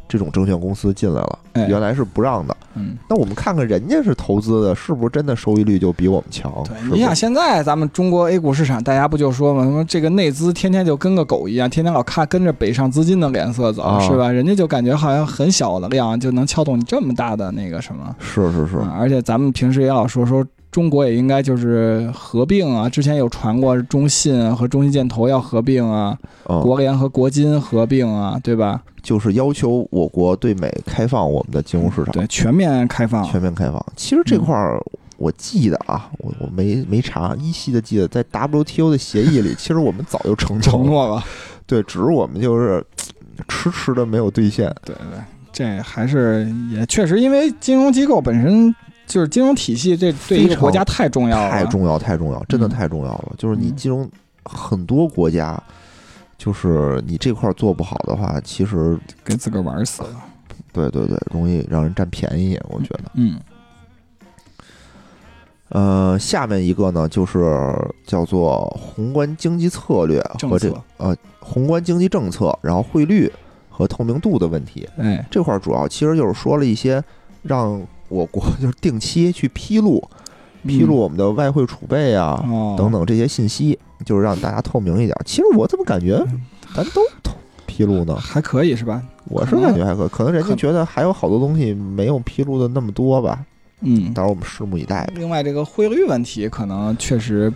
[0.10, 2.58] 这种证券公司进来了，原来是不让的。
[2.74, 6.52] 嗯，那我们看看人家是投资的，是不是真的收益率就比我们强？
[6.66, 14.32] 对，你想现在咱们中国 A 股市场，大家不就说嘛，什么这个内资天天就跟个狗一样，天天老看跟着北上资金的脸色走，是吧？
[14.32, 18.16] 人家就感觉好像很小的量就能撬动你这么大的那个什么？
[18.20, 20.46] 是是是，而且咱们平时也老说说。
[20.72, 28.82] 中国也应该就是合并啊，之前有传过中信和中信建投要合并啊，国联和国金合并啊，对吧？
[29.02, 33.84] 就是要求我国对美开放我们的金融市场，对，全面开放，全面开放。
[33.96, 34.80] 其实这块儿
[35.18, 41.24] 我记得啊，我我没没查，依稀的记得在 WTO 的协议里， 其实我们早就承承诺了，
[41.66, 42.86] 对，只是我们就是
[43.48, 44.72] 迟迟的没有兑现。
[44.86, 45.20] 对对，
[45.52, 48.76] 这还是也确实因为金融机构本身。
[49.10, 53.34] 就是金融体系，这对一个国家太重要了，太重要，太重要，真的太重要了。
[53.40, 54.08] 就是你金融
[54.44, 55.60] 很多国家，
[56.38, 58.96] 就是你这块做不好的话，其实
[59.26, 60.10] 给自个儿玩死了。
[60.72, 63.06] 对对对，容易让人占便宜，我觉得。
[63.16, 63.40] 嗯。
[65.70, 73.32] 呃，下面一个呢，就是叫做宏观经济策略和这个呃宏观经济政策，然后汇率
[73.72, 74.88] 和透明度的问题。
[74.98, 77.04] 哎，这块主要其实就是说了一些
[77.42, 77.82] 让。
[78.10, 80.04] 我国 就是定期去披露，
[80.68, 82.44] 披露我们的外汇储备啊，
[82.78, 85.16] 等等这些信息，就是让大家透明一点。
[85.26, 86.18] 其实我怎么感觉
[86.76, 87.02] 咱都
[87.66, 88.16] 披露呢？
[88.16, 89.02] 还可以是吧？
[89.26, 93.46] 我是感觉还可，可能人家觉得还有好多东西没有披露的那么多吧。
[93.82, 95.10] 嗯，到时候我们拭目以待。
[95.16, 97.54] 另外，这个汇率问题可能确实，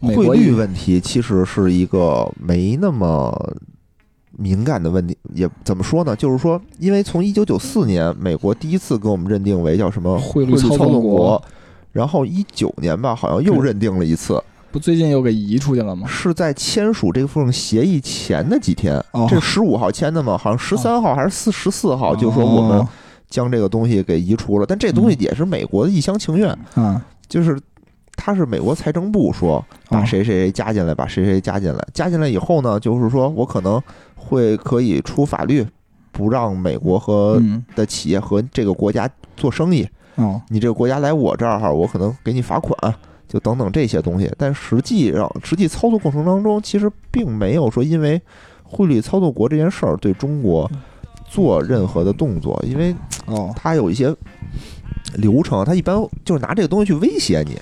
[0.00, 3.30] 汇率问题其实是一个没那么
[4.40, 6.14] 敏感的问题，也怎么说呢？
[6.14, 11.42] 就是说，因为从一九九四年，美国第一次给我们认定为叫什么汇率操纵国，
[11.90, 16.06] 然后一九年吧，好像又认定了一次，不最近又给移出去了吗？
[16.06, 22.86] 是在签署这份协议前的几天，这十五号签的嘛，好像十三号还是四十四号，就说我们
[23.28, 27.58] 将这个东西给移除了，但这东西也是美国的一厢情愿，嗯，就是。
[28.18, 33.80] 他是美国财政部说把谁谁谁加进来，把谁谁加进来，加进来以后呢，就是说我可能
[34.16, 35.64] 会可以出法律，
[36.10, 37.40] 不让美国和
[37.76, 39.88] 的企业和这个国家做生意。
[40.16, 42.76] 哦，你这个国家来我这儿哈，我可能给你罚款，
[43.28, 44.28] 就等等这些东西。
[44.36, 48.20] 但实际上，实际操作过程当中，其实并没有说因为
[48.64, 50.68] 汇率操作国这件事儿对中国
[51.24, 52.92] 做任何的动作，因为
[53.26, 54.12] 哦，它有一些
[55.14, 57.56] 流程，它一般就是拿这个东西去威胁你。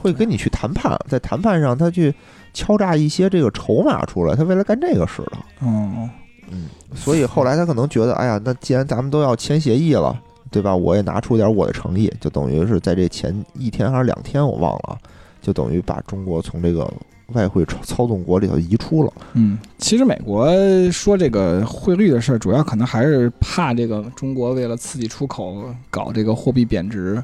[0.00, 2.14] 会跟你去谈判，在谈判上他去
[2.54, 5.32] 敲诈一些这个筹码出来，他为了干这个使的。
[5.62, 6.08] 嗯
[6.50, 10.18] 嗯，所以后来他可能觉得，哎呀，那既然咱们都要签协议了，
[10.50, 10.74] 对吧？
[10.74, 14.98] 我也拿出点我的诚意，就等于是在这前一天还是两天，我忘了，
[15.40, 16.92] 就等于把中国从这个
[17.34, 19.12] 外汇操纵国里头移出了。
[19.34, 20.50] 嗯，其实美国
[20.90, 27.22] 说这个汇率的事儿，主要可能还是怕这个中国为了刺激出口，搞这个货币贬值。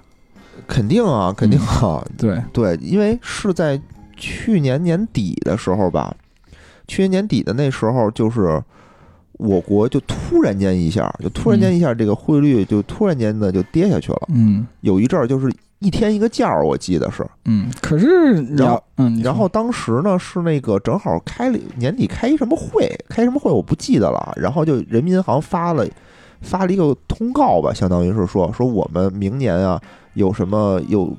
[0.66, 3.80] 肯定啊，肯定啊，对对，因为是在
[4.16, 6.14] 去年年底的时候吧，
[6.88, 8.62] 去年年底的那时候，就是
[9.32, 14.22] 我国就突然间一下，就突然间一下，这个汇率就突然间的就跌下去了。
[14.28, 17.24] 嗯，有一阵儿就是一天一个价儿，我记得是。
[17.44, 24.32] 嗯，可是然后嗯，然后当时呢是那个正好开了年底开一什么会，开什么会我不记得了。
[24.36, 25.86] 然后就人民银行发了
[26.40, 29.80] 发了一个通告吧，相当于是说说我们明年啊。
[30.16, 31.16] 有什么有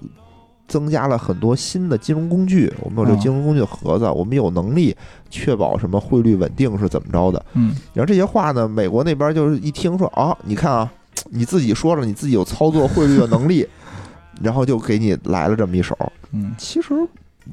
[0.67, 2.69] 增加了很多新的金融工具？
[2.81, 4.93] 我们有这金融工具的盒子，我们有能力
[5.29, 7.45] 确保什么汇率稳定是怎么着的？
[7.53, 10.91] 嗯，然后这些话呢，美国那边就是一听说啊，你看啊，
[11.29, 13.65] 你自己说了你自己有操作汇率的能力，
[14.41, 15.97] 然后就给你来了这么一手。
[16.33, 16.93] 嗯，其实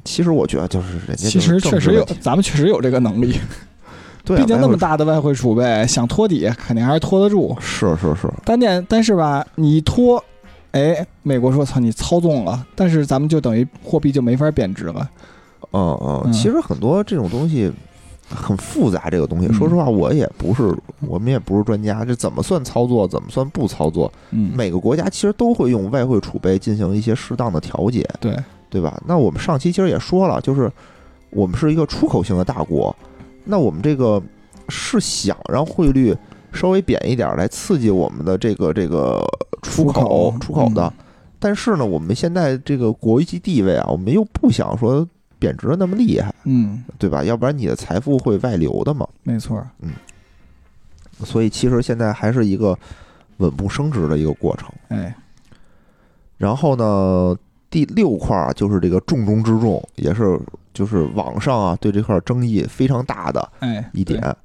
[0.03, 3.39] 其实我觉得就是人家其实确实有，咱们确实有这个能力。
[4.25, 7.55] 对，毕竟那么大的外汇储备，想托底肯定还是托得住。
[7.61, 10.21] 是是是，单点但是吧，你托。
[10.75, 15.09] 哎，美国说：“操，你操纵了，但是咱们就等于货币就没法贬值了。”
[15.71, 17.71] 嗯嗯，其实很多这种东西
[18.29, 20.75] 很复杂，这个东西，说实话，我也不是，
[21.07, 24.11] 我们也不是专家，这怎么算操作，怎么算不操作？
[24.31, 28.35] 嗯，每个国家其实都会用外汇储备进行一些适当的调节，对
[28.69, 29.01] 对吧？
[29.07, 30.69] 那我们上期其实也说了，就是
[31.29, 32.93] 我们是一个出口型的大国，
[33.45, 34.21] 那我们这个
[34.67, 36.13] 是想让汇率。
[36.55, 39.21] 稍微贬一点来刺激我们的这个这个
[39.61, 40.91] 出口出口的，
[41.39, 47.23] 但是呢，我们现在这个国际地位啊，我们又不想说贬值的那么厉害，嗯，对吧？
[47.23, 49.07] 要不然你的财富会外流的嘛。
[49.23, 49.91] 没错，嗯，
[51.23, 52.77] 所以其实现在还是一个
[53.37, 54.69] 稳步升值的一个过程。
[54.87, 55.13] 哎，
[56.37, 57.37] 然后呢，
[57.69, 60.39] 第六块就是这个重中之重，也是
[60.73, 64.35] 就是网上啊对这块争议非常大的哎一点。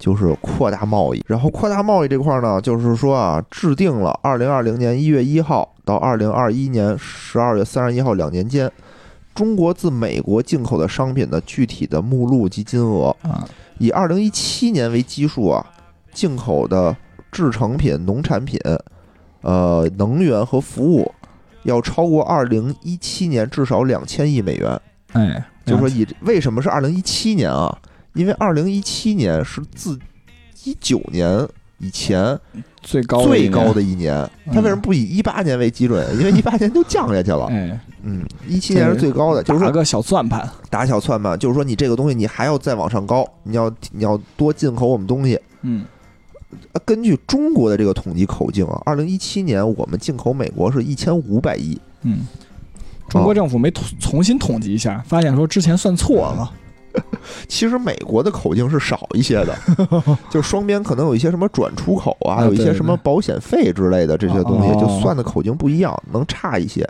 [0.00, 8.72] 就是扩大贸易，然后扩大贸易这块呢，就是说啊，制定了二零二零年一月一号到二零二一年十二月三十一号两年间，
[9.34, 13.46] 中国自美国进口的商品的具体的目录及金额啊，
[13.76, 15.64] 以二零一七年为基数啊，
[16.14, 16.96] 进口的
[17.30, 18.58] 制成品、农产品、
[19.42, 21.12] 呃，能源和服务
[21.64, 24.80] 要超过二零一七年至少两千亿美元。
[25.12, 27.76] 哎，就是说以为什么是二零一七年啊？
[28.14, 29.98] 因为二零一七年是自
[30.64, 31.46] 一九年
[31.78, 32.38] 以前
[32.82, 36.06] 最高最高的一年，他为什么不以一八年为基准？
[36.18, 37.46] 因为一八年就降下去了。
[37.46, 45.40] 哎，嗯，一七年是最高的，就是打个小算盘，打小算盘，就是说你这个东西你还要再往上高，你要你要多进口我们东西。
[45.62, 45.84] 嗯，
[46.84, 51.80] 根据中国的这个统计口径啊，二零一七年我们进口美国是一千五百亿。
[52.02, 52.26] 嗯，
[53.08, 56.52] 中国政府没重新统计一下，发现说之前算错了。
[57.48, 59.56] 其实美国的口径是少一些的，
[60.30, 66.88] 就双边可能有一些什么转出口啊，有一些什么保险费之类的这些东西，就算的口径不一样，能差一些。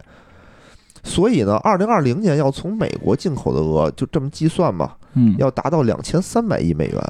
[1.03, 7.03] 所以呢，二零二零年要从美国进口的额就这么计算吧，嗯，要达到两千三百亿美元。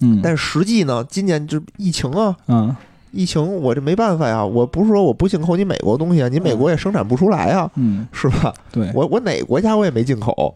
[0.00, 2.76] 嗯，但实际呢，今年这疫情啊，嗯，
[3.10, 8.52] 疫情我这没办法呀，我不是说我不进口你美国东西啊，你美国也生产不出来啊，嗯，是吧？
[8.70, 10.54] 对，我我哪国家我也没进口。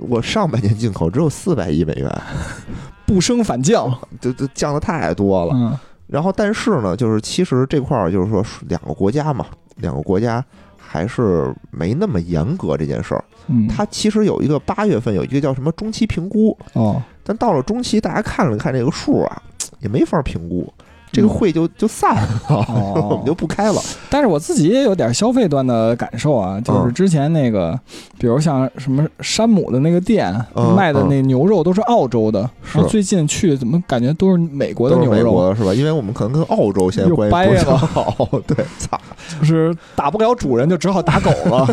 [0.00, 2.22] 我上半年进口只有四百亿美元，
[3.06, 5.52] 不升反降，就就降的太多了。
[5.54, 10.44] 嗯，然后但是呢，就是其实这块儿就是说两个国家嘛，两个国家
[10.78, 13.24] 还是没那么严格这件事儿。
[13.48, 19.42] 嗯，它其实有一个八月份有一个叫什么中期评估哦，但到了中期，大家看了看这个数啊，
[19.80, 20.72] 也没法评估。
[21.12, 22.28] 这个会就就散了，
[23.10, 23.80] 我们就不开了。
[24.08, 27.78] 但是我自己也有点消费端的感受啊，就是之前那个，
[28.18, 30.32] 比如像什么山姆的那个店
[30.76, 35.74] 卖的那牛肉都是澳洲的，然后最近去怎么感觉都是美国的牛肉，是吧？
[35.74, 39.00] 因为我们可能跟澳洲现在关系不好， 对，操，
[39.40, 41.68] 就是打不了主人，就只好打狗了。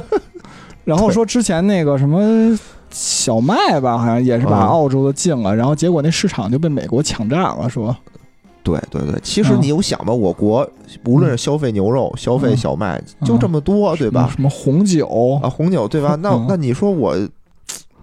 [0.83, 2.57] 然后说之前那个什么
[2.89, 7.95] 小麦吧，好像也是把澳洲的禁了，然后结果那市场就被美国抢占了，说。
[8.68, 10.70] 对对对，其实你有想吧，我国
[11.05, 14.30] 无论是消费牛肉、消费小麦，就这么多，对吧？
[14.30, 15.07] 什么红酒
[15.41, 16.15] 啊，红酒，对吧？
[16.22, 17.15] 那那你说我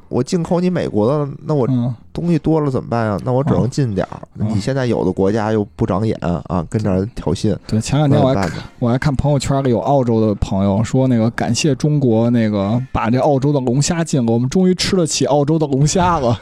[0.08, 1.68] 我进口你美国的，那我
[2.14, 3.18] 东西多了怎么办呀？
[3.24, 4.22] 那我只能进点儿。
[4.34, 7.54] 你现在有的国家又不长眼啊，跟这儿挑衅。
[7.66, 16.40] 对，前两天我还我还看朋友圈里有澳洲的朋友说，那个感谢中国那个把这澳洲的龙虾进了，我们终于吃得起澳洲的龙虾了。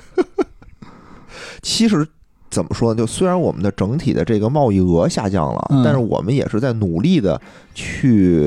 [1.63, 2.07] 其实。
[2.53, 2.99] 怎么说呢？
[2.99, 7.41] 就虽然我们的整体的这个贸易额下降了，但是我们也是在努力的
[7.73, 8.47] 去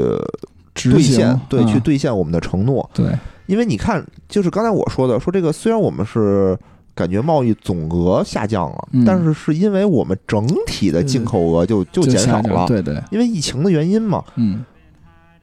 [0.75, 2.87] 兑现，对，去兑现我们的承诺。
[2.93, 3.07] 对，
[3.47, 6.55] 因为你看，就是刚才我说的，说这个虽然我们是
[6.93, 12.67] 感觉贸易总额下降了，但是是因为我们整体的进口额就就减少了。
[12.67, 14.23] 对对，因为疫情的原因嘛。
[14.35, 14.63] 嗯，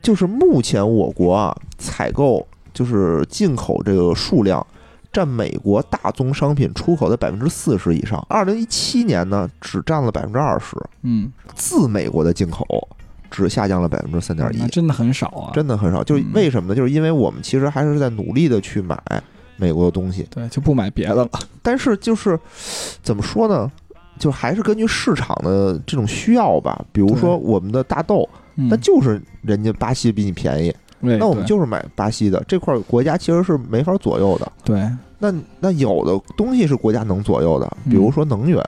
[0.01, 4.65] 就是目前我国啊，采购就是进口这个数量。
[5.13, 8.25] 占美国大宗商品出口的百分之四十以上。
[8.29, 10.77] 二零一七年呢，只占了百分之二十。
[11.03, 12.67] 嗯，自美国的进口
[13.31, 15.51] 只下降了百分之三点一，真的很少啊！
[15.53, 16.03] 真的很少。
[16.03, 16.75] 就是为什么呢？
[16.75, 18.99] 就是因为我们其实还是在努力的去买
[19.57, 20.27] 美国的东西。
[20.31, 21.29] 对，就不买别的了。
[21.63, 22.39] 但是就是
[23.03, 23.71] 怎么说呢？
[24.19, 26.85] 就还是根据市场的这种需要吧。
[26.93, 30.75] 比如说我们的大豆，那就是人家巴西比你便宜。
[31.03, 34.51] 那我们就是买巴西的这块国家其实是没法左右的。
[34.65, 34.89] 对，
[35.19, 38.65] 那那有的东西是国家能左右的，比如说能源、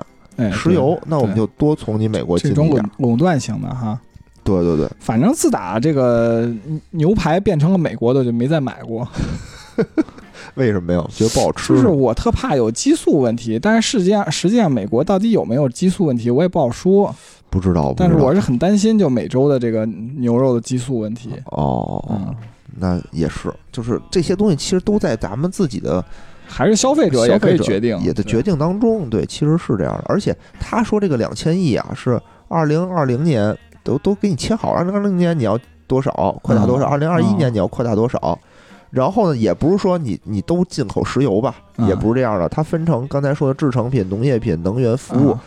[0.53, 3.99] 石油，那我们就多从你美国进这种垄垄断型的哈。
[4.43, 6.53] 对对对，反正自打这个
[6.91, 9.09] 牛排变成了美国的，就没再买过。
[10.55, 11.03] 为什么没有？
[11.13, 11.75] 觉得不好吃？
[11.75, 17.15] 就是我特怕有激素问题，但是实际上实际上美国到底有没有激素问题，我也不好说。
[17.55, 21.31] 不知道，但是我是很担心，就美洲的这个牛肉的激素问题。
[21.53, 22.35] 哦，
[22.81, 26.05] 那也是，就是这些东西其实都在咱们自己的，
[26.49, 29.09] 还是消费者也可以决定，也在决定当中。
[29.09, 30.05] 对，其实是这样的。
[30.09, 36.11] 而且他说这个两千亿啊，是二零二零年都都给你切好，二零二零年你要多少
[36.43, 38.37] 扩大多少，二零二一年你要扩大多少。
[38.91, 41.55] 然后呢，也不是说你你都进口石油吧，
[41.87, 42.49] 也不是这样的。
[42.49, 45.39] 它分成刚才说的制成品、农业品、能源服务。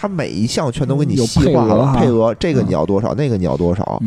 [0.00, 4.00] 它每一项全都给你细化了，配额这个你要多少，那个你要多少，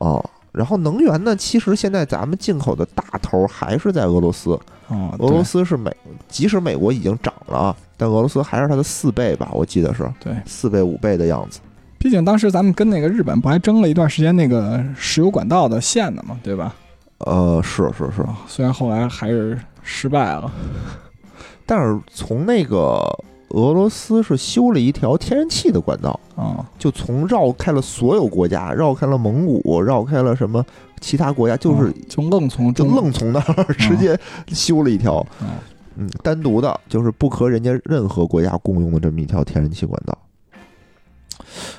[0.00, 1.36] 哦，然后能源呢？
[1.36, 4.58] 其实现在咱们进口的大头还是在俄罗斯，
[4.88, 5.88] 哦，俄罗斯是美，
[6.28, 9.48] 即使美国已经涨了，但俄罗斯还是它的四倍吧？
[9.52, 11.60] 我记得是，对，四倍五倍的样子。
[11.96, 16.74] 毕竟当时咱们跟那个日本不还争了一段时间那个石油管道的线呢嘛，对吧？
[17.18, 20.50] 呃，是是是，虽然后来还是失败了，
[21.64, 23.00] 但是从那个。
[23.50, 30.64] 俄罗斯是修了一条天然气的管道啊，就从绕开了所有国家，绕开了蒙古，绕开了什么
[31.00, 35.26] 其他国家，就是就愣从就愣从那儿直接修了一条，
[35.96, 40.16] 嗯，单独的，就是不和人家任何国家共用的这么一条天然气管道。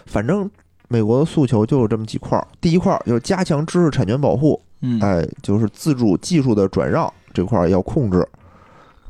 [0.06, 0.50] 反正
[0.90, 8.28] 美国的诉求就是这么几块儿，第一块儿就是加强知识产权保护，嗯哎，就是自主技术的转让这块要控制。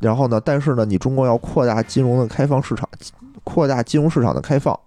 [0.02, 0.40] 然后呢？
[0.44, 2.88] 但是呢，你中国要扩大金融的开放市场，
[3.44, 4.78] 扩大金融市场的开放，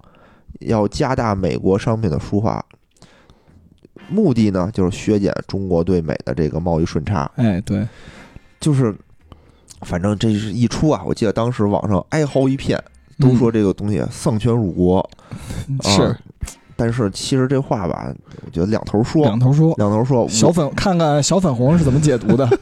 [0.60, 2.64] 要加大美国商品的输华，
[4.10, 7.32] 目的呢就是削减中国对美的这个贸易顺差。
[7.36, 7.88] 哎，对，
[8.60, 8.94] 就是，
[9.82, 11.02] 反正这是一出啊！
[11.06, 12.78] 我记得当时网上哀嚎一片，
[13.18, 15.10] 都说这个东西丧权辱国。
[15.82, 16.16] 是，
[16.76, 18.14] 但是其实这话吧，
[18.46, 20.28] 我觉得两头说，两头说，两头说。
[20.28, 22.46] 小粉，看看小粉红是怎么解读的。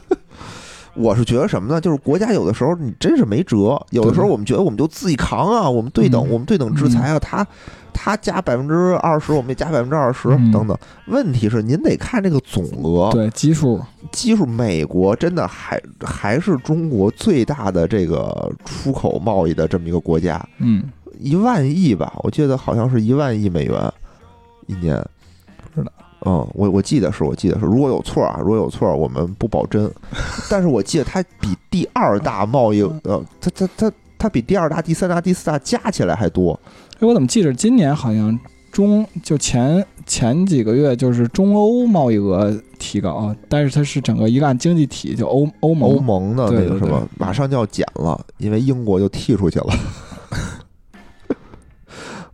[0.94, 1.80] 我是觉得什么呢？
[1.80, 7.46] 就是国家有的时候你真是没辙，有的时候我们觉得我们就自己扛啊，我们对等，我们对等制裁啊，他
[7.92, 10.76] 他加百分之二十，我们也加百分之二十，等等。
[11.06, 13.80] 问题是您得看这个总额，对基数，
[14.12, 14.46] 基数。
[14.46, 20.84] 美国真的还还是中国最大的这个出口贸易的这么一个国家，嗯，
[21.18, 23.92] 一万亿吧，我记得好像是一万亿美元
[24.66, 24.96] 一年，
[25.74, 25.92] 不知道。
[26.24, 29.90] 嗯，我我记得是，我记得是，如果有错啊，如果有错，我们不保真。
[30.48, 36.58] 但是我记得它比第二大贸易，呃，它它它它比第二大、第三大、第四大加起来还多。
[36.98, 38.36] 哎，我怎么记着今年好像
[38.72, 49.66] 中就前前几个月就是中欧贸易额提高，但是它是整个一个按经济体就欧欧盟欧盟的那个什么，马上就要减了，因为英国就踢出去了。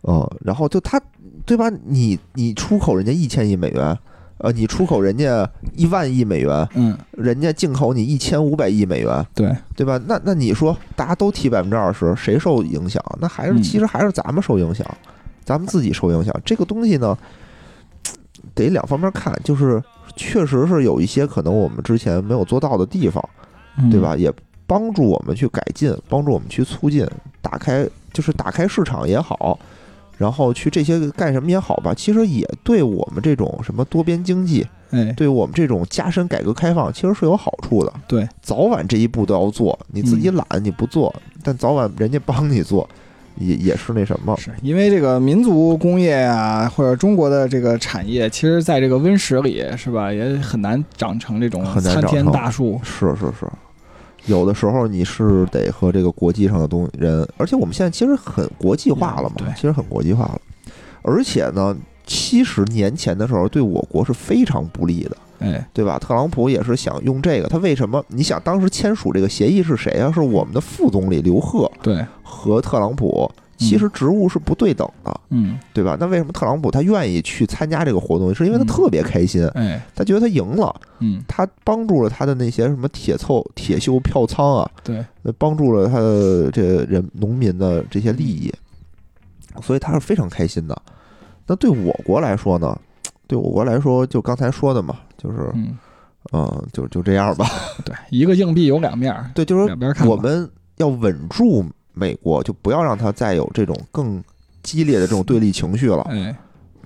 [0.03, 0.99] 嗯，然后就他，
[1.45, 1.69] 对吧？
[1.85, 3.97] 你你出口人家一千亿美元，
[4.37, 9.99] 呃，你出口人家一万亿美元，嗯，人家进口你一千五百亿美元，对对吧？
[10.07, 13.03] 那那你说大家都提百分之二十，谁受影响？
[13.19, 14.85] 那还是其实还是咱们受影响。
[15.43, 17.17] 咱们自己受影响，这个东西呢，
[18.53, 19.81] 得两方面看，就是
[20.15, 23.21] 确实是有一些可能我们之前没有做到的地方，
[23.89, 24.15] 对吧？
[24.15, 24.31] 也
[24.67, 27.05] 帮助我们去改进，帮助我们去促进，
[27.41, 29.59] 打开就是打开市场也好，
[30.17, 37.93] 然后去这些干什么也好吧，其实也对我们这种什么多边经济，哎，对我们这种加深改革开放，其实是有好处的。
[38.07, 42.87] 对，早晚这一步都要做，你自己懒你不做，但早晚人家帮你做。
[43.37, 52.77] 也也是那什么，是因为这个民族工业啊，或者中国的这个产业，其实在这个温室里，是吧，也很难长成这种参天大树。
[52.83, 53.47] 是是是，
[54.25, 60.41] 有的时候你是得和这个国际上的东人，而且我们现在其实很国际化了嘛，其实很国际化了。
[61.01, 65.17] 而且呢，七十年前的时候，对我国是非常不利的。
[65.39, 65.97] 哎，对吧？
[65.97, 68.03] 特朗普也是想用这个，他为什么？
[68.09, 70.11] 你想当时签署这个协议是谁啊？
[70.11, 73.27] 是我们的副总理刘鹤，对，和特朗普
[73.61, 75.95] 其实职务是不对等的，嗯，对吧？
[75.99, 78.33] 那为什么特朗普他愿意去参加这个活动？
[78.33, 85.05] 是因为他特别开心，哎，他觉得他赢了，嗯，他帮助了他的那些什么铁凑、铁锈票仓啊，对，
[85.37, 88.51] 帮助了他的这人农民的这些利益，
[89.61, 90.81] 所以他是非常开心的。
[91.47, 92.77] 那对我国来说呢？
[93.27, 94.97] 对我国来说，就刚才说的嘛。
[95.17, 95.37] 就是，
[96.33, 97.45] 嗯，就就这样吧。
[97.85, 99.15] 对，一个硬币有两面。
[99.33, 100.07] 对，就是两边看。
[100.07, 104.23] 我们要稳住美国，就不要让它再有这种更
[104.63, 106.01] 激烈的这种对立情绪了。
[106.09, 106.35] 哎，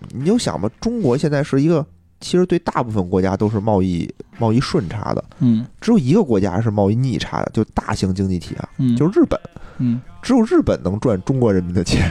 [0.10, 1.86] 你就想吧，中国现在是一个，
[2.20, 5.24] 其实对大部分国家都是贸易贸易顺差的。
[5.40, 5.66] 嗯。
[5.80, 9.40] 只有一个国家是贸易逆差的，就大型经济体啊，就是日本。
[9.78, 10.02] 嗯。
[10.22, 12.10] 只有日本能赚中国人民的钱。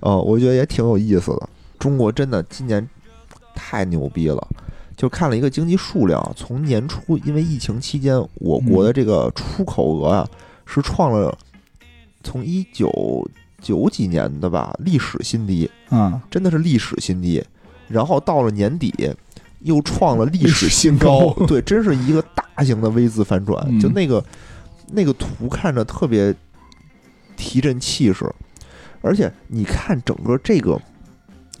[0.00, 1.48] 哦， 我觉得也挺有意思的。
[1.78, 2.88] 中国真的今年。
[3.60, 4.48] 太牛逼了！
[4.96, 10.28] 就看了一个经济数量，从年初因为疫情期间，我国的这个出口额啊
[10.68, 11.36] 是创了
[12.22, 13.26] 从一九
[13.60, 17.42] 九几年的吧历史新低嗯，真的是历史新低。
[17.88, 18.94] 然后到了年底
[19.60, 23.80] 又创了历史新高， 对，真是一个大型的 V 字反转。
[23.80, 24.22] 就那个
[24.92, 26.34] 那个图看着特别
[27.36, 28.30] 提振气势，
[29.00, 30.80] 而且你看整个这个。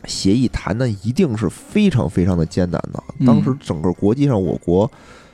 [0.04, 3.02] 协议谈的一定是非常非常的艰难的。
[3.26, 4.90] 当时整个国际上，我国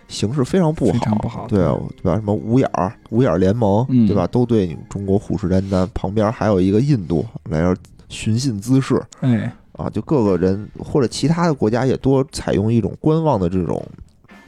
[0.08, 2.14] 形势非常不好，不好，对啊，对吧？
[2.14, 4.26] 什么五眼儿、五眼联盟，对吧？
[4.26, 5.86] 都对你中国虎视眈眈。
[5.94, 7.76] 旁边还有一个印度来这
[8.08, 13.84] 寻衅滋事，哎，啊，就各个人或者其他的国家也多采用一种观望的这种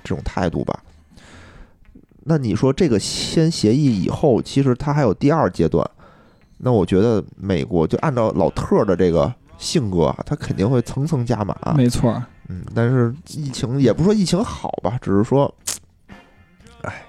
[0.05, 0.79] 这种态度吧。
[2.25, 5.89] 那你说这个签协议以后，其实它还有第二阶段。
[6.59, 9.33] 那我觉得美国就按照老特的这个。
[9.59, 12.23] 性格啊，他肯定会层层加码，没错。
[12.49, 15.53] 嗯，但是疫情也不说疫情好吧，只是说，
[16.83, 17.03] 哎，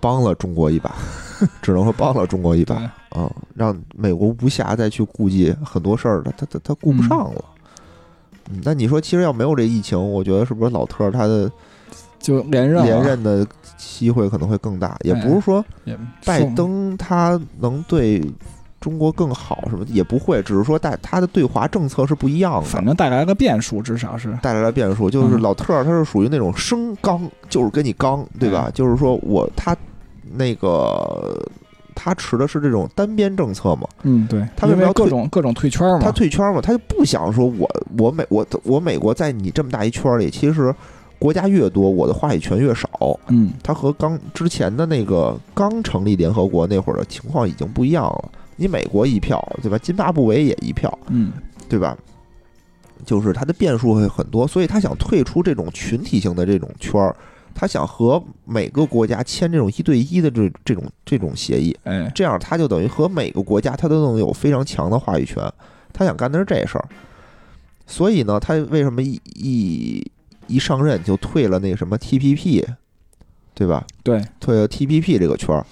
[0.00, 0.94] 帮了中国一把，
[1.62, 2.76] 只能说帮了中国一把
[3.10, 7.44] 啊，让美国无暇再去顾及很多事儿了，他他他顾不上了。
[8.50, 11.50] 嗯，那你说，其实要没有这疫情，我觉得是不是老特他的
[12.18, 13.46] 就连任连任的
[13.76, 14.96] 机会可能会更大？
[15.02, 15.64] 也不是说
[16.24, 18.20] 拜登他能对。
[18.80, 22.62] 中国更好什么也不会，只是说带他的对华政策是不一样的。
[22.62, 25.10] 反正带来了变数，至少是带来了变数。
[25.10, 28.70] 就是老特他是属于那种生刚，就是跟你刚，对吧？
[28.72, 29.76] 就是说我他
[30.32, 31.38] 那个
[31.94, 33.86] 他持的是这种单边政策嘛。
[34.02, 34.48] 嗯，对。
[34.56, 36.00] 他为什么要各种各种退圈嘛？
[36.00, 36.62] 他退圈嘛？
[36.62, 37.68] 他就不想说我
[37.98, 40.74] 我美我我美国在你这么大一圈里，其实
[41.18, 42.88] 国家越多，我的话语权越少。
[43.28, 48.24] 嗯，他和刚之前的那个刚成立联合国那会儿的情况已经不一样了。
[48.60, 49.78] 你美国一票，对吧？
[49.78, 51.32] 津巴布韦也一票，嗯，
[51.66, 51.96] 对吧？
[53.06, 57.16] 就是他的变数会很多，所以他想退出这种群体性的这种圈儿，
[57.54, 65.42] 他想和每个国家签这种一对一的这这种这种协议，哎，这样他就等于和每个国家他都能有非常强的话语权。
[65.90, 66.86] 他想干的是这事儿，
[67.86, 70.12] 所以呢，他为什么一一
[70.48, 72.62] 一上任就退了那个什么 TPP，
[73.54, 73.86] 对吧？
[74.02, 75.64] 对，退了 TPP 这个圈儿，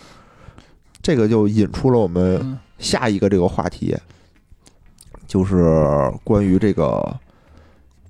[1.03, 2.59] 这个就引出了我们。
[2.79, 3.97] 下一个这个话题，
[5.27, 7.15] 就是关于这个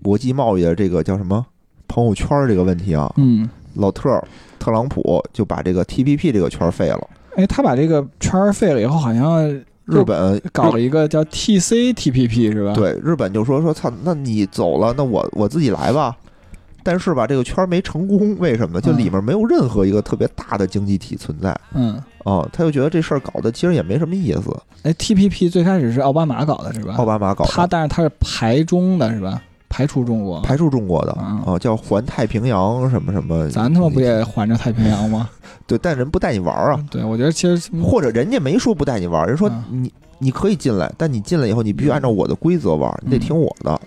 [0.02, 1.44] 国际贸易的这个叫什么
[1.86, 3.12] 朋友圈这个问题啊。
[3.16, 4.22] 嗯，老特
[4.58, 7.08] 特朗普就把这个 T P P 这个圈废了。
[7.36, 9.48] 哎，他把这个圈废了以后，好像
[9.84, 12.74] 日本搞了一个叫 TCTPP 是吧？
[12.74, 16.16] 对，日本就说说操，那你走了，那我我自己来吧。
[16.82, 18.80] 但是吧，这个圈儿没成功，为什么呢？
[18.80, 21.54] 就里面没有任何一个特别大的经济体存在。
[21.74, 24.54] 嗯，哦，他就觉得这事儿搞的其实也没什么意思。
[24.82, 26.94] 哎，TPP 最开始是奥巴马搞的是吧？
[26.96, 29.42] 奥巴马搞的，他但是他是排中的是吧？
[29.68, 33.48] 排除中国，排除中国的啊，叫环太平洋什么什么。
[33.50, 35.28] 咱他妈不也环着太平洋吗？
[35.66, 36.82] 对，但人不带你玩啊。
[36.90, 43.78] 对，我觉得其实或者人家没说不带你玩，人说你你可以进来，但你进来以后你必须按照我的规则玩，你得听我的。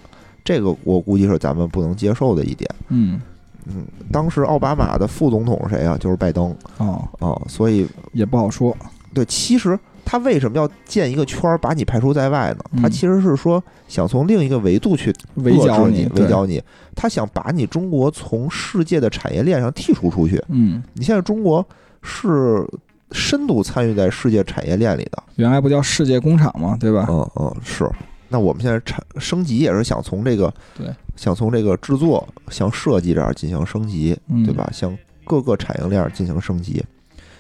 [0.44, 2.70] 这个我估计是咱们不能接受的一点。
[2.90, 3.20] 嗯。
[3.68, 5.98] 嗯，当时奥巴马的副总统是谁啊？
[6.00, 6.56] 就是拜登。
[6.78, 8.76] 哦哦，所以也不好说。
[9.14, 12.82] 对，其实他为什么要建一个圈儿把你排除在外呢？
[12.82, 16.62] 他其实是说想从另一个维度去围剿你，围剿你。
[16.96, 20.44] 他想把你中国从世界的产业链上剔除出去。
[20.48, 21.66] 嗯，你现在中国
[22.02, 22.66] 是
[23.12, 25.22] 深度参与在世界产业链里的。
[25.36, 26.78] 原来不叫世界工厂吗？
[26.80, 27.06] 对吧？
[27.10, 27.90] 嗯嗯，是。
[28.32, 34.70] 那我们现在产升级也是想从这个对，想从这个制作、向设计这儿进行升级，对吧？
[34.72, 36.82] 向各个产业链进行升级，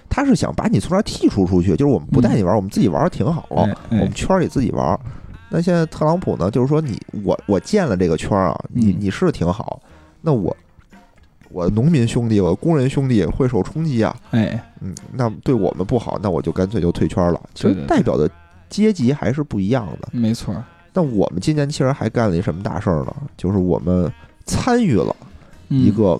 [0.09, 3.65] 他是想把你从这儿剔除出去，就是我们不带你玩，我们自己玩挺好，我
[3.95, 4.99] 们圈里自己玩。
[5.49, 9.81] 那现在特朗普呢，就是说你我我建了这个圈啊，你你是挺好，
[10.21, 10.55] 那我
[11.49, 17.41] 我农民兄弟、我工人兄弟会受冲击啊，哎，嗯，那对我们不好，那我就干脆就退圈了。
[17.53, 18.29] 其实代表的
[18.69, 20.55] 阶级还是不一样的，没错。
[20.93, 23.15] 那我们今年其实还干了一什么大事儿呢？
[23.37, 24.11] 就是我们
[24.45, 25.15] 参与了
[25.69, 26.19] 一个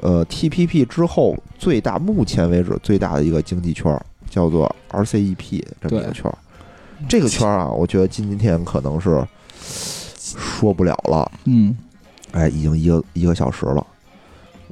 [0.00, 6.38] 呃 TPP 之后最大，目前为止最大的一个经济圈，叫做 RCEP 这么一个圈儿。
[7.08, 9.26] 这个圈儿啊，我觉得今天可能是
[9.60, 11.30] 说不了了。
[11.46, 11.76] 嗯，
[12.30, 13.84] 哎，已经一个一个小时了。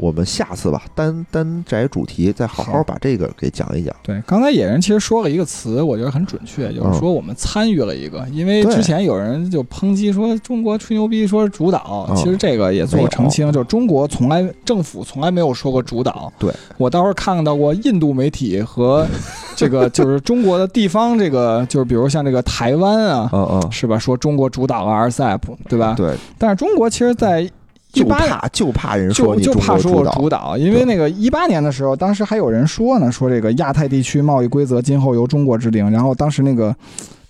[0.00, 3.94] 我们下次吧，单单摘主题，再好好把这个给讲一讲。
[4.02, 8.26] 对，刚才野人其实说了一个词，我觉得很准确，就是说我们参与了一个。
[8.32, 16.32] 因为之前有人就抨击说中国吹牛逼说主导，其实这个也做澄清，就是中国从来政府从来没有说过主导。
[16.38, 19.06] 对我倒是看到过印度媒体和
[19.54, 23.98] 这个就是中国的地方，这个就是比如像这个台湾啊，嗯嗯，是吧？
[23.98, 25.94] 说中国主导了 RCEP，对吧？
[25.94, 26.16] 对。
[26.38, 27.46] 但是中国其实，在
[27.92, 35.90] 就怕就怕人说就就怕说我主导，因为那个一八年的时候，当时还有人说呢，说这个亚太地区贸易规则今后由中国制定。
[35.90, 36.74] 然后当时那个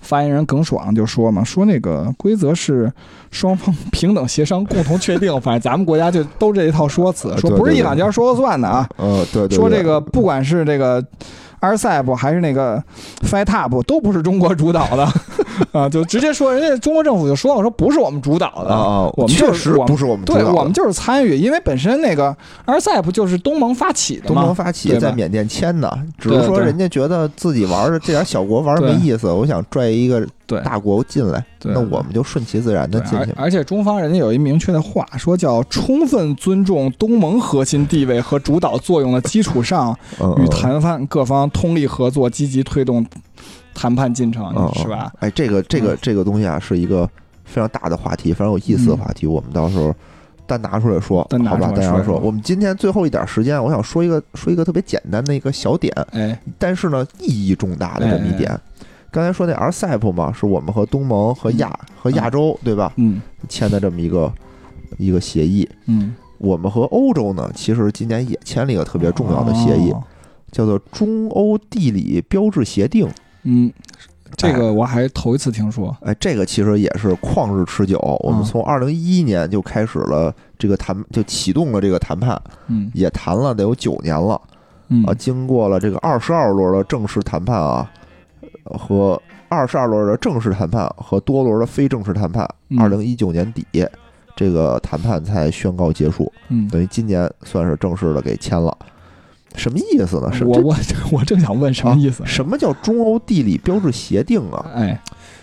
[0.00, 2.92] 发言人耿爽就说嘛，说那个规则是
[3.30, 5.32] 双方 平等协商共同确定。
[5.40, 8.86] 反正咱们国家就都这一套说辞，说不是一两家说了算的啊。
[8.96, 9.56] 呃，对对。
[9.56, 11.02] 说这个不管是这个
[11.61, 12.82] RCEP 还是那个
[13.22, 15.06] FTAP 都不是中国主导的。
[15.72, 22.36] 啊，就直接说，人家中国政府就说了，说不是我们主导的啊，我们确实不是我们，对我们就是参与，因为本身那个
[22.66, 30.26] RCEP 就是东盟发起的，东盟发起在缅甸签的，只是说人家觉得自己玩的这点小国玩没意思，我想拽一个
[30.64, 33.32] 大国进来，那我们就顺其自然的进去。
[33.36, 39.96] 而且中方人家有一明确的话，说叫充分尊重东盟核心地位和主导作用的基础上，
[40.38, 43.06] 与谈判各方通力合作，积极推动。
[43.80, 45.10] 谈判进程是吧？
[45.20, 47.08] 哎，这个这个这个东西啊，是一个
[47.46, 49.26] 非常大的话题，非常有意思的话题。
[49.26, 49.94] 我们到时候
[50.46, 51.72] 单拿出来说，好吧？
[51.74, 52.18] 单拿说。
[52.18, 58.54] 我们今天最后一点时间，我想说一个说一个特别简单的一个小点，哎，但是呢，意义重大的这么一点。
[59.10, 62.92] 刚才说那 RCEP 嘛，是我们和东盟和亚和亚洲对吧？
[62.96, 64.30] 嗯，签的这么一个
[64.98, 65.66] 一个协议。
[65.86, 69.90] 嗯，我们和欧洲呢，其实今年也签了一个特别重要的协议，
[70.52, 73.08] 叫做中欧地理标志协定。
[73.43, 73.72] 嗯，
[74.36, 75.97] 这个我还头一次听说。
[76.03, 77.99] 哎，这个其实也是旷日持久。
[78.22, 82.41] 我们从二零一一年就开始了这个谈，就启动了这个谈判。
[82.68, 84.41] 嗯，也谈了得有九年了。
[84.88, 87.88] 嗯啊，经过了这个二十二轮的正式谈判啊，
[88.64, 93.64] 和二十二轮的正式谈判和多轮的非正式谈判，二零一九年底
[94.34, 96.32] 这个谈判才宣告结束。
[96.49, 98.76] 嗯，等于今年算是正式的给签了。
[99.57, 100.32] 什么意思呢？
[100.32, 100.76] 是我我
[101.12, 102.24] 我正想问什么意思？
[102.26, 104.70] 什么叫中欧地理标志协定啊？
[104.74, 105.01] 哎，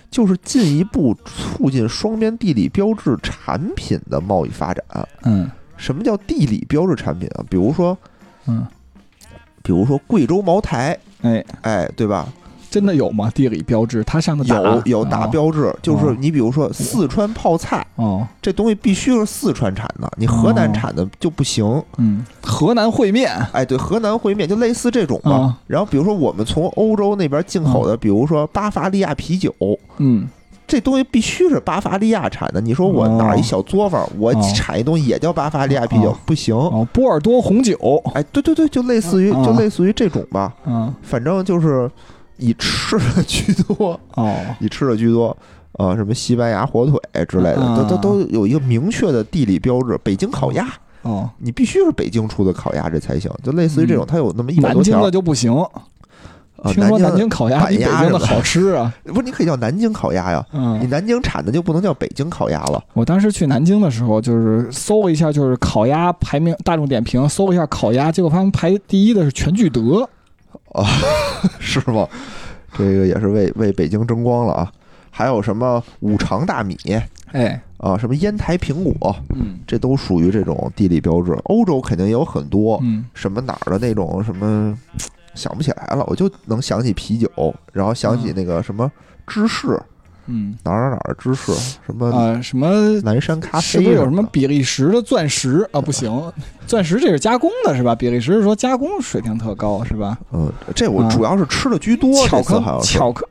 [0.10, 4.84] 就是进一步促进双边地理标志产品的贸易发展。
[5.24, 7.46] 嗯，什么叫地理标志产品啊？
[7.50, 7.98] 比如说，
[8.48, 8.66] 嗯，
[9.62, 12.28] 比如说贵州茅台，哎哎，对吧？
[12.70, 13.32] 真的有吗？
[13.34, 21.66] 地理标志，它上面有有打标志，就是你比如说四川泡菜，哦，这东西必须是四川产的，你河南产的就不行。
[21.98, 25.56] 嗯，河南烩面，哎，对，河南烩面就类似这种吧。
[25.66, 29.54] 然后比如说我们从欧洲那边进口的，比如说巴伐利亚啤酒，
[29.98, 30.28] 嗯，
[30.68, 32.60] 这东西必须是巴伐利亚产的。
[32.60, 36.54] 你说我哪一小作坊，我产一东西也叫巴伐利亚啤酒，不行。
[36.54, 37.76] 哦，波尔多红酒，
[38.14, 40.54] 哎，对对对，就类似于就类似于这种吧。
[40.66, 41.90] 嗯，反正就是。
[42.38, 45.36] 以吃的居多哦，以吃的居多。
[45.74, 49.96] 呃，什么西班牙火腿之类的，都都都有一个明确的地理标志。
[50.04, 50.68] 北京烤鸭，
[51.04, 53.32] 哦，你必须是北京出的烤鸭这才行。
[53.44, 54.94] 就类似于这种，它有那么一百多条。
[54.94, 55.54] 南京的就不行。
[56.74, 58.92] 听说南京烤鸭比北京的好吃啊？
[59.06, 60.44] 不是，你可以叫南京烤鸭呀。
[60.52, 62.84] 嗯，你南京产的就不能叫北京烤鸭了。
[62.94, 70.10] 我当时去南京的时候，就是搜了一下，就是烤鸭排名，大众点评搜了一下烤鸭，结果发现排第一的是全聚德。
[70.82, 70.88] 啊，
[71.60, 72.08] 是吗？
[72.74, 74.72] 这个也是为为北京争光了啊！
[75.10, 76.78] 还有什么五常大米？
[77.32, 79.16] 哎，啊，什么烟台苹果？
[79.36, 81.32] 嗯，这都属于这种地理标志。
[81.46, 84.78] 欧洲肯定也有很多，嗯，什么哪儿的那种什么，
[85.34, 86.04] 想不起来了。
[86.08, 87.30] 我就能想起啤酒，
[87.74, 88.92] 然后想起那个什么
[89.26, 89.82] 芝士，嗯，
[90.64, 91.54] 哪儿哪儿哪儿芝士，
[91.86, 92.70] 什么啊，什么
[93.04, 95.80] 蓝山咖啡，是不是有什么比利时的钻石啊？
[95.80, 96.12] 不行，
[96.68, 97.96] 钻石这是加工的，是吧？
[97.96, 100.18] 比利时是说加工水平特高，是吧？
[100.32, 103.28] 嗯，这我主要是吃的居多，巧克巧克。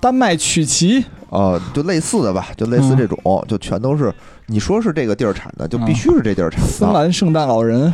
[0.00, 3.18] 丹麦曲奇，呃，就类似的吧，就类似这种，
[3.48, 4.12] 就全都是
[4.48, 6.68] 你说是这个地儿产的，就必须是这地儿产的。
[6.68, 7.90] 芬兰圣诞老人，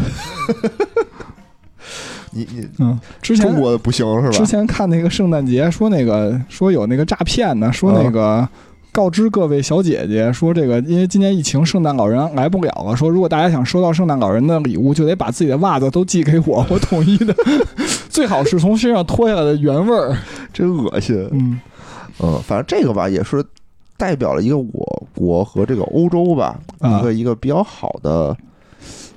[2.30, 4.30] 你你嗯，之前中国不行是吧？
[4.30, 8.48] 之前看那个圣诞节，说那个说有那个诈骗的，说那个
[8.92, 17.34] 告知各位小姐姐，说这个因为今年疫情，圣诞老人来不了了，说如果大家想收到圣诞老人的礼物，就得把自己的袜子都寄给我，我统一的，
[18.08, 20.16] 最好是从身上脱下来的原味儿，
[20.52, 21.60] 真恶心，嗯。
[22.22, 23.42] 嗯，反正这个吧，也是
[23.96, 28.36] 代表了一个我国和这个欧洲吧，一个一个比较好的，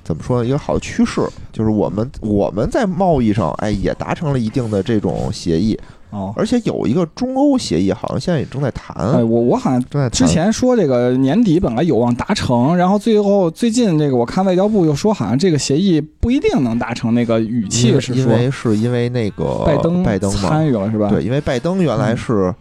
[0.03, 0.47] 怎么说呢？
[0.47, 5.79] 一个好的趋势，就是我们我们在贸易上，哎，也达成了一定的这种协议。
[6.09, 8.95] 哦，而且有一个中欧协议，好像现在也正在谈。
[8.95, 17.15] 哎，我我好像之前说这个年底本来有望达成，然后最后最近这个我看外交部又说，好像这个协议不一定能达成。
[17.15, 21.09] 那个语气是因为是因为那个拜登拜登参与了是吧？
[21.09, 22.53] 对，因为拜登原来是。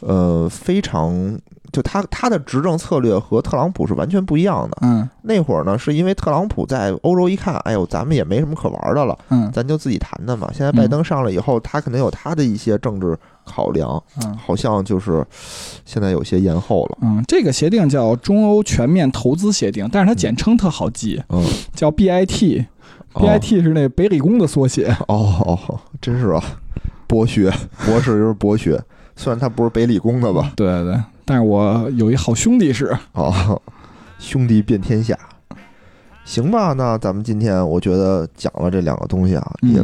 [0.00, 1.36] 呃，非常
[1.78, 4.78] 就他他的执政策略和特朗普是完全不一样的。
[4.80, 10.50] 嗯，那会儿呢，是因为特朗普在欧洲一看，哎呦，咱们也没什么可玩的了，嗯，咱就自己谈谈嘛。
[10.52, 15.24] 现在拜登上来以后，他肯定有他的一些政治考量，嗯，好像就是
[15.84, 16.98] 现在有些延后了。
[17.02, 24.88] 嗯，这个协定叫中欧全面投资协定，但是它简称特好记，嗯，叫 BIT，BIT 是那北理工的缩写。
[25.06, 26.42] 哦哦，真是啊，
[27.06, 27.52] 博学，
[27.86, 28.82] 博士就是博学。
[29.20, 30.52] 虽然他不是北理工的吧？
[30.54, 33.60] 对对对，但是我有一好兄弟是哦，
[34.18, 35.14] 兄弟遍天下，
[36.24, 36.72] 行吧？
[36.72, 39.78] 那咱们今天我觉得讲了这两个东西啊，也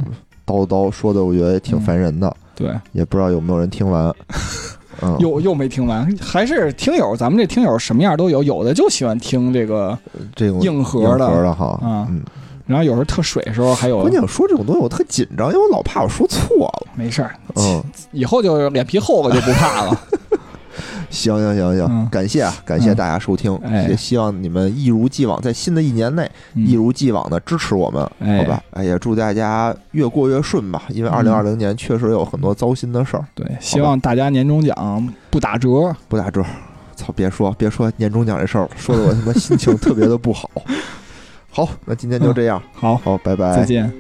[0.47, 2.35] 叨叨说的，我觉得也挺烦人的。
[2.55, 4.11] 对，也不知道有没有人听完，
[5.03, 9.99] 嗯，又又没听完，还是听友，咱们这听友什么样都有，有的就喜欢听这个
[10.35, 12.23] 这种硬核的哈，嗯。
[12.67, 16.87] 然后有时候特水的时候，还有关键说这种东西我特紧张，因为我老怕我说错了。
[16.95, 20.01] 没事儿，嗯，以后就脸皮厚了就不怕了。
[21.15, 23.59] 行行行行，感谢啊感谢大家收听，
[23.89, 28.03] 也希望你们一如既往在新的一年内一如既往的支持我们，
[28.39, 28.63] 好吧？
[28.73, 33.25] 哎也，祝大家越过越顺吧，因为二零二零年确实有很多糟心的事儿。
[33.35, 36.45] 对，希望大家年终奖不打折，不打折。
[36.97, 40.51] 操，别说别说年终奖这事儿了，说的我他妈心情特别的不好。
[41.51, 42.61] 好，那今天就这样。
[42.73, 43.93] 好，好，拜拜，再见。